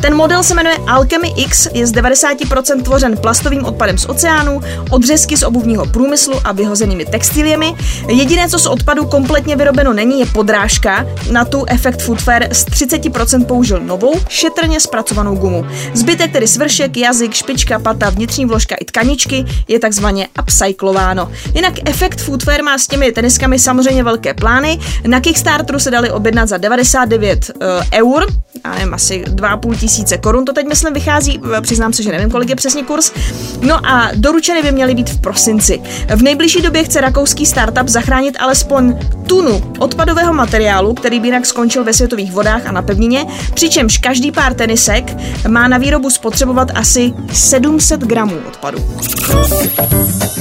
Ten 0.02 0.14
model 0.14 0.42
se 0.42 0.54
jmenuje 0.54 0.76
Alchemy 0.86 1.32
X, 1.36 1.68
je 1.72 1.86
z 1.86 1.92
90% 1.92 2.82
tvořen 2.82 3.16
plastovým 3.16 3.64
odpadem 3.64 3.98
z 3.98 4.06
oceánu, 4.06 4.60
odřezky 4.90 5.36
z 5.36 5.42
obuvního 5.42 5.86
průmyslu 5.86 6.34
a 6.44 6.52
vyhozenými 6.52 7.04
textiliemi. 7.04 7.74
Jediné, 8.08 8.48
co 8.48 8.58
z 8.58 8.66
odpadu 8.66 9.06
kompletně 9.06 9.53
vyrobeno 9.56 9.92
není, 9.92 10.20
je 10.20 10.26
podrážka. 10.26 11.06
Na 11.32 11.44
tu 11.44 11.64
Effect 11.64 12.02
Footwear 12.02 12.54
z 12.54 12.66
30% 12.66 13.44
použil 13.44 13.80
novou, 13.80 14.14
šetrně 14.28 14.80
zpracovanou 14.80 15.36
gumu. 15.36 15.66
Zbytek, 15.94 16.32
tedy 16.32 16.48
svršek, 16.48 16.96
jazyk, 16.96 17.34
špička, 17.34 17.78
pata, 17.78 18.10
vnitřní 18.10 18.44
vložka 18.44 18.74
i 18.80 18.84
tkaničky, 18.84 19.44
je 19.68 19.78
takzvaně 19.78 20.28
upcyclováno. 20.42 21.30
Jinak 21.54 21.74
Effect 21.84 22.20
Footwear 22.20 22.62
má 22.62 22.78
s 22.78 22.86
těmi 22.86 23.12
teniskami 23.12 23.58
samozřejmě 23.58 24.02
velké 24.02 24.34
plány. 24.34 24.78
Na 25.06 25.20
Kickstarteru 25.20 25.78
se 25.78 25.90
dali 25.90 26.10
objednat 26.10 26.48
za 26.48 26.56
99 26.56 27.50
uh, 27.54 27.62
eur, 27.94 28.26
já 28.64 28.74
nevím, 28.74 28.94
asi 28.94 29.24
2,5 29.26 29.76
tisíce 29.78 30.18
korun, 30.18 30.44
to 30.44 30.52
teď 30.52 30.66
myslím 30.66 30.94
vychází, 30.94 31.40
přiznám 31.60 31.92
se, 31.92 32.02
že 32.02 32.10
nevím, 32.10 32.30
kolik 32.30 32.48
je 32.48 32.56
přesně 32.56 32.82
kurz. 32.82 33.12
No 33.60 33.86
a 33.86 34.10
doručeny 34.14 34.62
by 34.62 34.72
měly 34.72 34.94
být 34.94 35.10
v 35.10 35.20
prosinci. 35.20 35.80
V 36.16 36.22
nejbližší 36.22 36.62
době 36.62 36.84
chce 36.84 37.00
rakouský 37.00 37.46
startup 37.46 37.88
zachránit 37.88 38.36
alespoň 38.40 38.98
tunu 39.44 39.72
odpadového 39.78 40.32
materiálu, 40.32 40.94
který 40.94 41.20
by 41.20 41.28
jinak 41.28 41.46
skončil 41.46 41.84
ve 41.84 41.92
světových 41.92 42.32
vodách 42.32 42.66
a 42.66 42.72
na 42.72 42.82
pevnině, 42.82 43.26
přičemž 43.54 43.98
každý 43.98 44.32
pár 44.32 44.54
tenisek 44.54 45.16
má 45.48 45.68
na 45.68 45.78
výrobu 45.78 46.10
spotřebovat 46.10 46.68
asi 46.74 47.12
700 47.32 48.00
gramů 48.00 48.36
odpadu. 48.48 48.78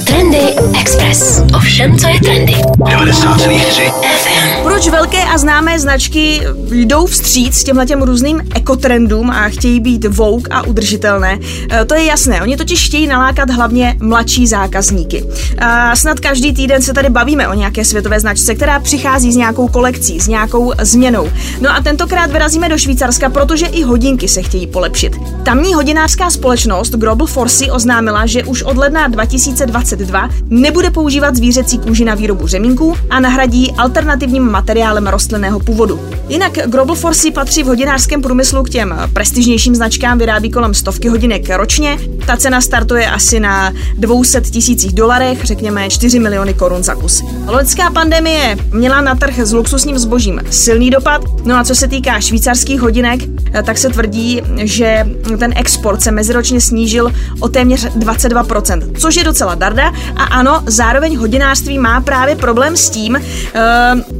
Trendy 0.06 0.38
Express. 0.80 1.42
Ovšem, 1.56 1.98
co 1.98 2.08
je 2.08 2.20
trendy? 2.20 2.52
90,3 2.52 3.92
FM. 3.92 4.62
Proč 4.62 4.88
velké 4.88 5.24
a 5.24 5.38
známé 5.38 5.80
značky 5.80 6.40
jdou 6.70 7.06
vstříc 7.06 7.64
těmhle 7.64 7.86
těm 7.86 8.02
různým 8.02 8.42
ekotrendům 8.54 9.30
a 9.30 9.48
chtějí 9.48 9.80
být 9.80 10.04
vouk 10.04 10.48
a 10.50 10.62
udržitelné? 10.62 11.38
E, 11.70 11.84
To 11.84 11.94
je 11.94 12.04
jasné, 12.04 12.42
oni 12.42 12.56
totiž 12.56 12.86
chtějí 12.86 13.06
nalákat 13.06 13.50
hlavně 13.50 13.96
mladší 14.00 14.46
zákazníky. 14.46 15.24
A 15.58 15.96
snad 15.96 16.20
každý 16.20 16.52
týden 16.52 16.82
se 16.82 16.92
tady 16.92 17.08
bavíme 17.08 17.48
o 17.48 17.54
nějaké 17.54 17.84
světové 17.84 18.20
značce, 18.20 18.54
která 18.54 18.80
přichází 18.94 19.32
s 19.32 19.36
nějakou 19.36 19.68
kolekcí, 19.68 20.20
s 20.20 20.28
nějakou 20.28 20.72
změnou. 20.82 21.30
No 21.60 21.70
a 21.70 21.80
tentokrát 21.80 22.30
vyrazíme 22.30 22.68
do 22.68 22.78
Švýcarska, 22.78 23.30
protože 23.30 23.66
i 23.66 23.82
hodinky 23.82 24.28
se 24.28 24.42
chtějí 24.42 24.66
polepšit. 24.66 25.16
Tamní 25.42 25.74
hodinářská 25.74 26.30
společnost 26.30 26.90
Global 26.90 27.26
Forcy 27.26 27.70
oznámila, 27.70 28.26
že 28.26 28.44
už 28.44 28.62
od 28.62 28.76
ledna 28.76 29.08
2022 29.08 30.28
nebude 30.50 30.90
používat 30.90 31.36
zvířecí 31.36 31.78
kůži 31.78 32.04
na 32.04 32.14
výrobu 32.14 32.46
řemínků 32.46 32.96
a 33.10 33.20
nahradí 33.20 33.72
alternativním 33.78 34.50
materiálem 34.50 35.06
rostlinného 35.06 35.60
původu. 35.60 36.00
Jinak 36.28 36.52
Global 36.66 36.96
Forcy 36.96 37.30
patří 37.30 37.62
v 37.62 37.66
hodinářském 37.66 38.22
průmyslu 38.22 38.62
k 38.62 38.70
těm 38.70 38.94
prestižnějším 39.12 39.74
značkám, 39.74 40.18
vyrábí 40.18 40.50
kolem 40.50 40.74
stovky 40.74 41.08
hodinek 41.08 41.50
ročně. 41.50 41.98
Ta 42.26 42.36
cena 42.36 42.60
startuje 42.60 43.06
asi 43.10 43.40
na 43.40 43.72
200 43.98 44.40
tisících 44.40 44.92
dolarech, 44.92 45.44
řekněme 45.44 45.90
4 45.90 46.18
miliony 46.18 46.54
korun 46.54 46.82
za 46.82 46.94
kus. 46.94 47.24
Loňská 47.46 47.90
pandemie 47.90 48.56
měla 48.84 49.00
na 49.00 49.14
trh 49.14 49.38
s 49.38 49.52
luxusním 49.52 49.98
zbožím 49.98 50.40
silný 50.50 50.90
dopad, 50.90 51.22
no 51.44 51.56
a 51.56 51.64
co 51.64 51.74
se 51.74 51.88
týká 51.88 52.20
švýcarských 52.20 52.80
hodinek, 52.80 53.20
tak 53.62 53.78
se 53.78 53.88
tvrdí, 53.88 54.42
že 54.56 55.06
ten 55.38 55.52
export 55.56 56.02
se 56.02 56.10
meziročně 56.10 56.60
snížil 56.60 57.12
o 57.40 57.48
téměř 57.48 57.86
22%, 57.86 58.92
což 58.98 59.16
je 59.16 59.24
docela 59.24 59.54
darda. 59.54 59.92
A 60.16 60.24
ano, 60.24 60.62
zároveň 60.66 61.16
hodinářství 61.16 61.78
má 61.78 62.00
právě 62.00 62.36
problém 62.36 62.76
s 62.76 62.90
tím, 62.90 63.16
eh, 63.16 63.22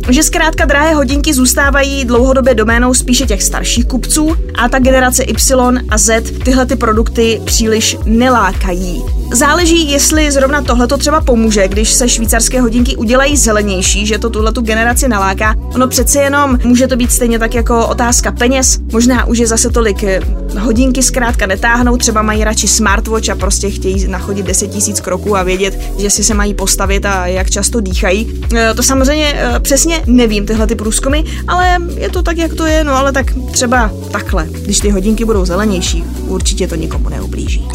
že 0.09 0.23
zkrátka 0.23 0.65
drahé 0.65 0.95
hodinky 0.95 1.35
zůstávají 1.35 2.05
dlouhodobě 2.05 2.55
doménou 2.55 2.95
spíše 2.95 3.27
těch 3.27 3.43
starších 3.43 3.87
kupců 3.87 4.37
a 4.55 4.69
ta 4.69 4.79
generace 4.79 5.23
Y 5.23 5.81
a 5.89 5.99
Z 5.99 6.23
tyhle 6.45 6.67
ty 6.67 6.77
produkty 6.77 7.41
příliš 7.45 7.97
nelákají. 8.05 9.05
Záleží, 9.33 9.91
jestli 9.91 10.33
zrovna 10.33 10.63
tohle 10.63 10.87
to 10.87 10.97
třeba 10.99 11.21
pomůže, 11.21 11.69
když 11.69 11.93
se 11.93 12.09
švýcarské 12.09 12.61
hodinky 12.61 12.97
udělají 12.97 13.37
zelenější, 13.37 14.07
že 14.07 14.19
to 14.19 14.31
tuhle 14.31 14.53
tu 14.53 14.61
generaci 14.61 15.09
naláká. 15.09 15.55
Ono 15.75 15.89
přece 15.89 16.21
jenom 16.21 16.59
může 16.65 16.87
to 16.87 16.97
být 16.97 17.13
stejně 17.13 17.39
tak 17.39 17.55
jako 17.55 17.87
otázka 17.87 18.33
peněz. 18.33 18.79
Možná 18.93 19.25
už 19.27 19.39
je 19.39 19.47
zase 19.47 19.71
tolik 19.71 20.05
eh, 20.05 20.21
hodinky 20.61 21.03
zkrátka 21.03 21.47
netáhnou, 21.47 21.97
třeba 21.97 22.23
mají 22.23 22.45
radši 22.45 22.69
smartwatch 22.69 23.29
a 23.29 23.35
prostě 23.35 23.71
chtějí 23.71 24.09
nachodit 24.09 24.47
10 24.47 24.67
tisíc 24.67 25.01
kroků 25.01 25.37
a 25.37 25.43
vědět, 25.43 25.81
že 25.99 26.11
si 26.11 26.25
se 26.25 26.35
mají 26.35 26.55
postavit 26.55 27.07
a 27.07 27.27
jak 27.27 27.51
často 27.51 27.81
dýchají. 27.81 28.43
Eh, 28.55 28.75
To 28.75 28.83
samozřejmě 28.83 29.33
eh, 29.37 29.61
přesně 29.61 30.03
nevím, 30.07 30.47
tyhle 30.47 30.67
ty 30.67 30.75
průzkumy, 30.75 31.19
ale 31.49 31.79
je 31.97 32.11
to 32.11 32.23
tak, 32.23 32.37
jak 32.37 32.55
to 32.55 32.67
je, 32.67 32.85
no 32.85 32.95
ale 32.95 33.13
tak 33.13 33.27
třeba 33.53 33.91
takhle, 34.11 34.47
když 34.47 34.79
ty 34.81 34.91
hodinky 34.91 35.25
budou 35.25 35.45
zelenější, 35.45 36.05
určitě 36.27 36.69
to 36.69 36.75
nikomu 36.75 37.09
neublíží. 37.09 37.69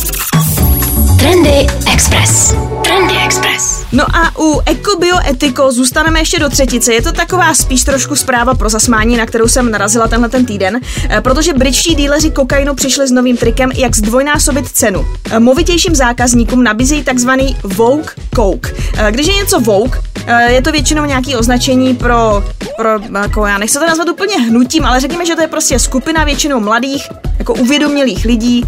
Trendy 1.19 1.67
Express. 1.93 2.53
Trendy 2.84 3.13
Express. 3.25 3.86
No 3.91 4.03
a 4.15 4.32
u 4.39 4.60
ekobioetiko 4.65 5.71
zůstaneme 5.71 6.19
ještě 6.19 6.39
do 6.39 6.49
třetice. 6.49 6.93
Je 6.93 7.01
to 7.01 7.12
taková 7.12 7.53
spíš 7.53 7.84
trošku 7.84 8.15
zpráva 8.15 8.53
pro 8.53 8.69
zasmání, 8.69 9.17
na 9.17 9.25
kterou 9.25 9.47
jsem 9.47 9.71
narazila 9.71 10.08
tenhle 10.08 10.29
ten 10.29 10.45
týden, 10.45 10.79
eh, 11.10 11.21
protože 11.21 11.53
britští 11.53 11.95
díleři 11.95 12.32
kokainu 12.32 12.75
přišli 12.75 13.08
s 13.08 13.12
novým 13.12 13.38
trikem, 13.38 13.71
jak 13.75 13.95
zdvojnásobit 13.95 14.67
cenu. 14.67 15.05
Eh, 15.32 15.39
Movitějším 15.39 15.95
zákazníkům 15.95 16.63
nabízejí 16.63 17.03
takzvaný 17.03 17.58
Vogue 17.63 18.10
Coke. 18.36 18.69
Eh, 18.97 19.12
Když 19.12 19.27
je 19.27 19.34
něco 19.34 19.60
Vogue, 19.60 19.99
je 20.47 20.62
to 20.62 20.71
většinou 20.71 21.05
nějaký 21.05 21.36
označení 21.36 21.95
pro, 21.95 22.43
pro 22.77 22.89
jako 23.23 23.45
já 23.45 23.58
nechci 23.58 23.79
to 23.79 23.88
nazvat 23.88 24.10
úplně 24.10 24.39
hnutím, 24.39 24.86
ale 24.86 24.99
řekněme, 24.99 25.25
že 25.25 25.36
to 25.36 25.41
je 25.41 25.47
prostě 25.47 25.79
skupina 25.79 26.23
většinou 26.23 26.60
mladých, 26.60 27.08
jako 27.39 27.53
uvědomělých 27.53 28.25
lidí, 28.25 28.65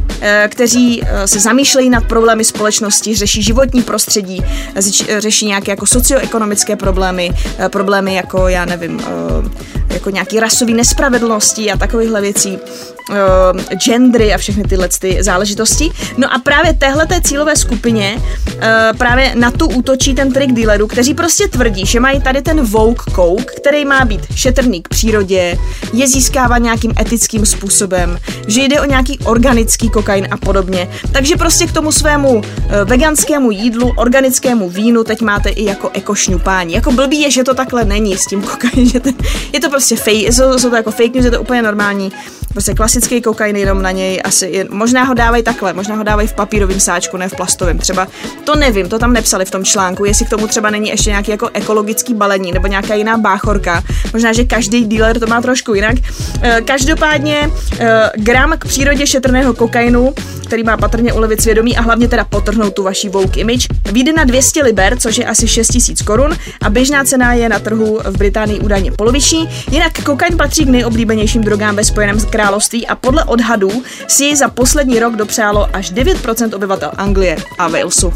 kteří 0.50 1.02
se 1.26 1.40
zamýšlejí 1.40 1.90
nad 1.90 2.04
problémy 2.06 2.41
společnosti, 2.44 3.16
řeší 3.16 3.42
životní 3.42 3.84
prostředí, 3.84 4.44
řeší, 4.78 5.06
řeší 5.18 5.46
nějaké 5.46 5.72
jako 5.72 5.86
socioekonomické 5.86 6.76
problémy, 6.76 7.32
eh, 7.58 7.70
problémy 7.70 8.16
jako, 8.16 8.48
já 8.48 8.66
nevím, 8.66 9.00
eh, 9.00 9.94
jako 9.94 10.10
nějaký 10.10 10.40
rasový 10.40 10.74
nespravedlnosti 10.74 11.72
a 11.72 11.78
takovýchhle 11.78 12.22
věcí, 12.22 12.60
eh, 13.10 13.76
gendry 13.76 14.34
a 14.34 14.38
všechny 14.38 14.64
tyhle 14.64 14.90
ty 15.00 15.18
záležitosti. 15.24 15.92
No 16.18 16.34
a 16.34 16.40
právě 16.40 16.74
téhle 16.74 17.06
té 17.06 17.22
cílové 17.22 17.56
skupině 17.56 18.22
eh, 18.62 18.90
právě 18.98 19.32
na 19.36 19.52
tu 19.52 19.68
útočí 19.68 20.16
ten 20.16 20.34
trik 20.34 20.52
dealerů, 20.52 20.88
kteří 20.88 21.14
prostě 21.14 21.48
tvrdí, 21.48 21.86
že 21.86 22.00
mají 22.00 22.22
tady 22.22 22.42
ten 22.42 22.62
Vogue 22.62 23.04
Coke, 23.16 23.54
který 23.56 23.86
má 23.86 24.06
být 24.06 24.22
šetrný 24.36 24.82
k 24.82 24.88
přírodě, 24.88 25.58
je 25.94 26.08
získává 26.08 26.58
nějakým 26.58 26.94
etickým 27.00 27.46
způsobem, 27.46 28.20
že 28.48 28.62
jde 28.62 28.82
o 28.82 28.86
nějaký 28.86 29.20
organický 29.20 29.90
kokain 29.90 30.28
a 30.32 30.38
podobně. 30.38 30.90
Takže 31.12 31.36
prostě 31.36 31.68
k 31.68 31.72
tomu 31.72 31.92
svému 31.92 32.42
eh, 32.46 32.86
veganskému 32.86 33.52
jídlu, 33.52 33.94
organickému 33.96 34.70
vínu 34.70 35.04
teď 35.04 35.22
máte 35.22 35.50
i 35.50 35.66
jako 35.66 35.90
ekošňupání. 35.94 36.74
Jako 36.74 36.92
blbý 36.92 37.22
je, 37.22 37.32
že 37.32 37.44
to 37.44 37.54
takhle 37.54 37.86
není 37.86 38.18
s 38.18 38.26
tím 38.26 38.42
kokainem, 38.42 38.86
že 38.92 39.00
ten, 39.00 39.14
je 39.54 39.60
to 39.60 39.70
prostě 39.70 39.96
fake, 39.96 40.34
jsou, 40.34 40.60
jsou 40.60 40.70
to 40.70 40.76
jako 40.76 40.92
fake 40.92 41.14
news, 41.14 41.26
je 41.26 41.32
to 41.32 41.42
úplně 41.42 41.62
normální 41.62 42.12
Prostě 42.54 42.74
klasický 42.92 43.22
kokain, 43.22 43.56
jenom 43.56 43.82
na 43.82 43.92
něj 43.92 44.22
asi, 44.24 44.48
je, 44.48 44.68
možná 44.70 45.04
ho 45.04 45.14
dávají 45.14 45.44
takhle, 45.44 45.74
možná 45.74 45.96
ho 45.96 46.04
dávají 46.04 46.28
v 46.28 46.34
papírovém 46.34 46.80
sáčku, 46.80 47.18
ne 47.18 47.30
v 47.30 47.36
plastovém. 47.36 47.78
Třeba 47.78 48.08
to 48.44 48.56
nevím, 48.56 48.90
to 48.90 49.00
tam 49.00 49.14
nepsali 49.14 49.46
v 49.46 49.52
tom 49.52 49.64
článku, 49.64 50.06
jestli 50.06 50.26
k 50.26 50.30
tomu 50.30 50.48
třeba 50.48 50.70
není 50.70 50.90
ještě 50.90 51.10
nějaký 51.10 51.32
jako 51.32 51.50
ekologický 51.54 52.14
balení 52.14 52.52
nebo 52.52 52.68
nějaká 52.68 52.94
jiná 52.94 53.18
báchorka. 53.18 53.84
Možná, 54.14 54.34
že 54.34 54.44
každý 54.44 54.86
dealer 54.86 55.20
to 55.20 55.28
má 55.28 55.42
trošku 55.42 55.74
jinak. 55.74 55.96
Eh, 56.42 56.62
každopádně 56.66 57.50
eh, 57.80 58.10
gram 58.16 58.56
k 58.60 58.66
přírodě 58.66 59.08
šetrného 59.08 59.54
kokainu, 59.54 60.14
který 60.52 60.64
má 60.64 60.78
patrně 60.78 61.14
ulevit 61.14 61.42
svědomí 61.42 61.78
a 61.78 61.82
hlavně 61.82 62.08
teda 62.08 62.24
potrhnout 62.24 62.74
tu 62.74 62.84
vaší 62.84 63.10
woke 63.10 63.40
image, 63.40 63.68
vyjde 63.92 64.14
na 64.14 64.24
200 64.24 64.64
liber, 64.64 64.98
což 64.98 65.18
je 65.18 65.26
asi 65.26 65.48
6000 65.48 66.02
korun 66.02 66.38
a 66.62 66.70
běžná 66.70 67.04
cena 67.04 67.34
je 67.34 67.50
na 67.50 67.60
trhu 67.60 68.00
v 68.04 68.18
Británii 68.18 68.60
údajně 68.60 68.92
poloviční. 68.92 69.50
Jinak 69.72 70.04
kokain 70.04 70.38
patří 70.38 70.66
k 70.66 70.70
nejoblíbenějším 70.70 71.44
drogám 71.44 71.76
ve 71.76 71.84
Spojeném 71.84 72.20
království 72.20 72.81
a 72.88 72.96
podle 72.96 73.24
odhadů 73.24 73.72
si 74.08 74.24
jej 74.24 74.36
za 74.36 74.48
poslední 74.48 75.00
rok 75.00 75.16
dopřálo 75.16 75.76
až 75.76 75.94
9% 75.94 76.56
obyvatel 76.56 76.92
Anglie 76.98 77.38
a 77.58 77.68
Walesu. 77.68 78.14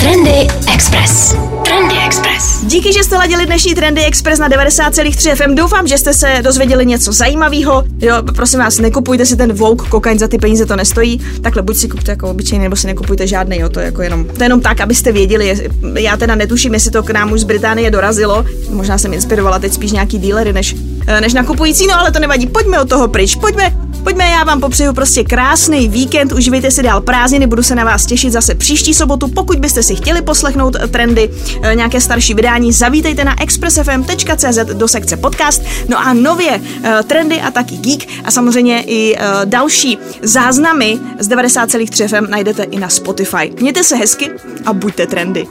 Trendy 0.00 0.48
Express. 0.74 1.34
Trendy 1.64 1.94
Express. 2.06 2.64
Díky, 2.64 2.92
že 2.92 3.04
jste 3.04 3.16
ladili 3.16 3.46
dnešní 3.46 3.74
Trendy 3.74 4.04
Express 4.04 4.38
na 4.38 4.48
90,3 4.48 5.34
FM. 5.34 5.54
Doufám, 5.54 5.86
že 5.86 5.98
jste 5.98 6.14
se 6.14 6.38
dozvěděli 6.42 6.86
něco 6.86 7.12
zajímavého. 7.12 7.84
Jo, 7.98 8.14
prosím 8.36 8.58
vás, 8.58 8.78
nekupujte 8.78 9.26
si 9.26 9.36
ten 9.36 9.52
Vogue 9.52 9.88
kokain 9.88 10.18
za 10.18 10.28
ty 10.28 10.38
peníze, 10.38 10.66
to 10.66 10.76
nestojí. 10.76 11.20
Takhle 11.42 11.62
buď 11.62 11.76
si 11.76 11.88
kupte 11.88 12.12
jako 12.12 12.30
obyčejný, 12.30 12.62
nebo 12.62 12.76
si 12.76 12.86
nekupujte 12.86 13.26
žádný, 13.26 13.58
jo, 13.58 13.68
to 13.68 13.80
je 13.80 13.86
jako 13.86 14.02
jenom, 14.02 14.24
to 14.24 14.42
je 14.42 14.44
jenom 14.44 14.60
tak, 14.60 14.80
abyste 14.80 15.12
věděli. 15.12 15.70
Já 15.98 16.16
teda 16.16 16.34
netuším, 16.34 16.74
jestli 16.74 16.90
to 16.90 17.02
k 17.02 17.10
nám 17.10 17.32
už 17.32 17.40
z 17.40 17.44
Británie 17.44 17.90
dorazilo. 17.90 18.44
Možná 18.70 18.98
jsem 18.98 19.12
inspirovala 19.12 19.58
teď 19.58 19.72
spíš 19.72 19.92
nějaký 19.92 20.18
dílery 20.18 20.52
než, 20.52 20.76
než 21.20 21.32
nakupující, 21.32 21.86
no 21.86 21.98
ale 21.98 22.12
to 22.12 22.18
nevadí. 22.18 22.46
Pojďme 22.46 22.80
od 22.80 22.88
toho 22.88 23.08
pryč, 23.08 23.34
pojďme 23.34 23.90
Pojďme, 24.04 24.30
já 24.30 24.44
vám 24.44 24.60
popřeju 24.60 24.92
prostě 24.92 25.24
krásný 25.24 25.88
víkend, 25.88 26.32
uživejte 26.32 26.70
si 26.70 26.82
dál 26.82 27.00
prázdniny, 27.00 27.46
budu 27.46 27.62
se 27.62 27.74
na 27.74 27.84
vás 27.84 28.06
těšit 28.06 28.32
zase 28.32 28.54
příští 28.54 28.94
sobotu. 28.94 29.28
Pokud 29.28 29.58
byste 29.58 29.82
si 29.82 29.96
chtěli 29.96 30.22
poslechnout 30.22 30.76
trendy, 30.90 31.30
eh, 31.62 31.74
nějaké 31.74 32.00
starší 32.00 32.34
vydání, 32.34 32.72
zavítejte 32.72 33.24
na 33.24 33.42
expressfm.cz 33.42 34.58
do 34.72 34.88
sekce 34.88 35.16
podcast. 35.16 35.62
No 35.88 35.98
a 35.98 36.12
nově 36.12 36.60
eh, 36.82 37.02
trendy 37.02 37.40
a 37.40 37.50
taky 37.50 37.76
geek 37.76 38.08
a 38.24 38.30
samozřejmě 38.30 38.82
i 38.82 39.16
eh, 39.18 39.20
další 39.44 39.98
záznamy 40.22 40.98
z 41.18 41.28
90,3 41.28 42.08
FM 42.08 42.30
najdete 42.30 42.62
i 42.62 42.78
na 42.78 42.88
Spotify. 42.88 43.52
Mějte 43.60 43.84
se 43.84 43.96
hezky 43.96 44.30
a 44.66 44.72
buďte 44.72 45.06
trendy. 45.06 45.46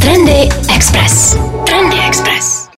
Trendy 0.00 0.48
Express. 0.74 1.36
Trendy 1.66 1.96
Express. 2.08 2.68